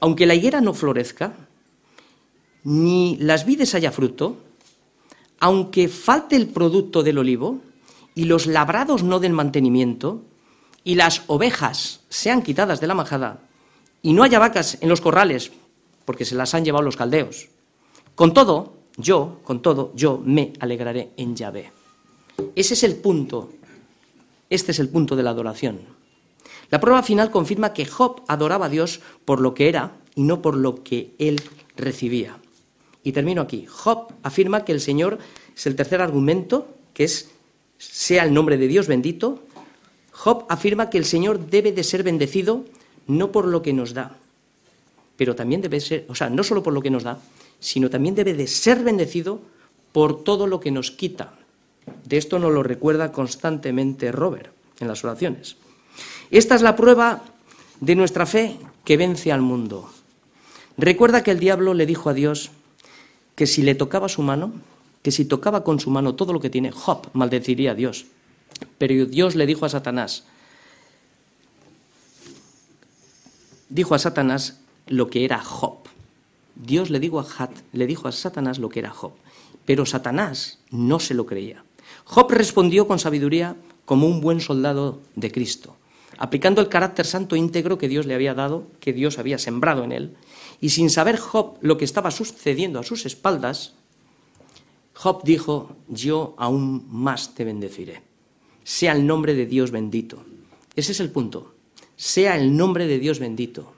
[0.01, 1.33] aunque la higuera no florezca,
[2.65, 4.37] ni las vides haya fruto,
[5.39, 7.61] aunque falte el producto del olivo
[8.15, 10.23] y los labrados no den mantenimiento,
[10.85, 13.41] y las ovejas sean quitadas de la majada,
[14.03, 15.53] y no haya vacas en los corrales,
[16.05, 17.49] porque se las han llevado los caldeos.
[18.15, 21.71] Con todo, yo, con todo, yo me alegraré en Yahvé.
[22.57, 23.51] Ese es el punto,
[24.51, 25.81] este es el punto de la adoración.
[26.71, 30.43] La prueba final confirma que Job adoraba a Dios por lo que era y no
[30.43, 31.41] por lo que él
[31.77, 32.39] recibía.
[33.05, 33.67] Y termino aquí.
[33.67, 35.19] Job afirma que el Señor
[35.55, 37.31] es el tercer argumento, que es
[37.79, 39.43] sea el nombre de Dios bendito.
[40.23, 42.65] Job afirma que el Señor debe de ser bendecido
[43.09, 44.15] no por lo que nos da,
[45.17, 47.19] pero también debe ser, o sea, no solo por lo que nos da,
[47.59, 49.41] sino también debe de ser bendecido
[49.91, 51.35] por todo lo que nos quita.
[52.07, 55.57] De esto nos lo recuerda constantemente Robert en las oraciones.
[56.31, 57.25] Esta es la prueba
[57.81, 59.91] de nuestra fe que vence al mundo.
[60.79, 62.53] Recuerda que el diablo le dijo a Dios
[63.35, 64.53] que si le tocaba su mano,
[65.03, 68.07] que si tocaba con su mano todo lo que tiene, Job maldeciría a Dios.
[68.79, 70.25] Pero Dios le dijo a Satanás,
[73.69, 75.79] dijo a Satanás lo que era Job.
[76.55, 79.13] Dios le dijo, a le dijo a Satanás lo que era Job,
[79.65, 81.65] pero Satanás no se lo creía.
[82.05, 85.77] Job respondió con sabiduría como un buen soldado de Cristo,
[86.19, 89.93] aplicando el carácter santo íntegro que Dios le había dado, que Dios había sembrado en
[89.93, 90.17] él,
[90.61, 93.75] y sin saber Job lo que estaba sucediendo a sus espaldas,
[94.95, 98.03] Job dijo, yo aún más te bendeciré.
[98.65, 100.25] Sea el nombre de Dios bendito.
[100.77, 101.55] Ese es el punto.
[101.97, 103.75] Sea el nombre de Dios bendito.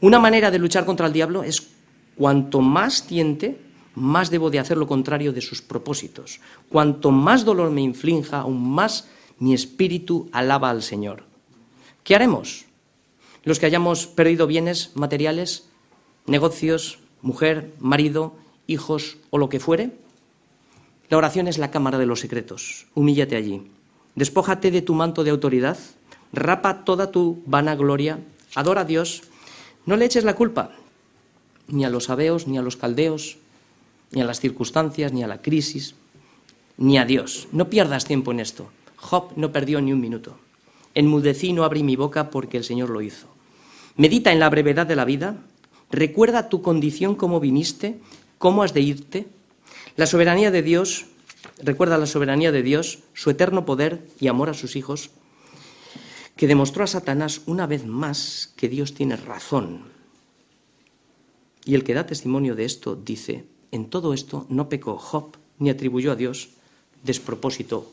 [0.00, 1.68] Una manera de luchar contra el diablo es
[2.16, 3.60] cuanto más tiente,
[3.94, 6.40] más debo de hacer lo contrario de sus propósitos.
[6.68, 11.24] Cuanto más dolor me inflinja, aún más mi espíritu alaba al Señor.
[12.04, 12.66] ¿Qué haremos?
[13.44, 15.68] Los que hayamos perdido bienes materiales,
[16.26, 18.34] negocios, mujer, marido,
[18.66, 19.92] hijos o lo que fuere.
[21.08, 22.86] La oración es la cámara de los secretos.
[22.94, 23.62] Humíllate allí.
[24.14, 25.78] Despójate de tu manto de autoridad.
[26.32, 28.18] Rapa toda tu vanagloria.
[28.54, 29.22] Adora a Dios.
[29.86, 30.72] No le eches la culpa
[31.70, 33.38] ni a los sabeos, ni a los caldeos,
[34.12, 35.94] ni a las circunstancias, ni a la crisis,
[36.76, 37.48] ni a Dios.
[37.52, 38.70] No pierdas tiempo en esto.
[38.96, 40.36] Job no perdió ni un minuto.
[40.94, 43.26] Enmudecí no abrí mi boca porque el Señor lo hizo.
[43.96, 45.36] Medita en la brevedad de la vida.
[45.90, 48.00] Recuerda tu condición, cómo viniste,
[48.38, 49.26] cómo has de irte.
[49.96, 51.06] La soberanía de Dios,
[51.62, 55.10] recuerda la soberanía de Dios, su eterno poder y amor a sus hijos,
[56.36, 59.84] que demostró a Satanás una vez más que Dios tiene razón.
[61.64, 65.70] Y el que da testimonio de esto dice, en todo esto no pecó Job ni
[65.70, 66.50] atribuyó a Dios
[67.02, 67.90] despropósito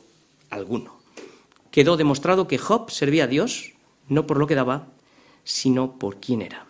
[0.50, 0.98] alguno.
[1.72, 3.74] Quedó demostrado que Job servía a Dios
[4.08, 4.88] no por lo que daba,
[5.44, 6.66] sino por quién era.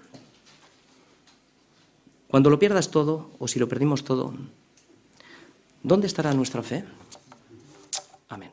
[2.28, 4.34] Cuando lo pierdas todo, o si lo perdimos todo,
[5.84, 6.84] ¿dónde estará nuestra fe?
[8.30, 8.52] Amén.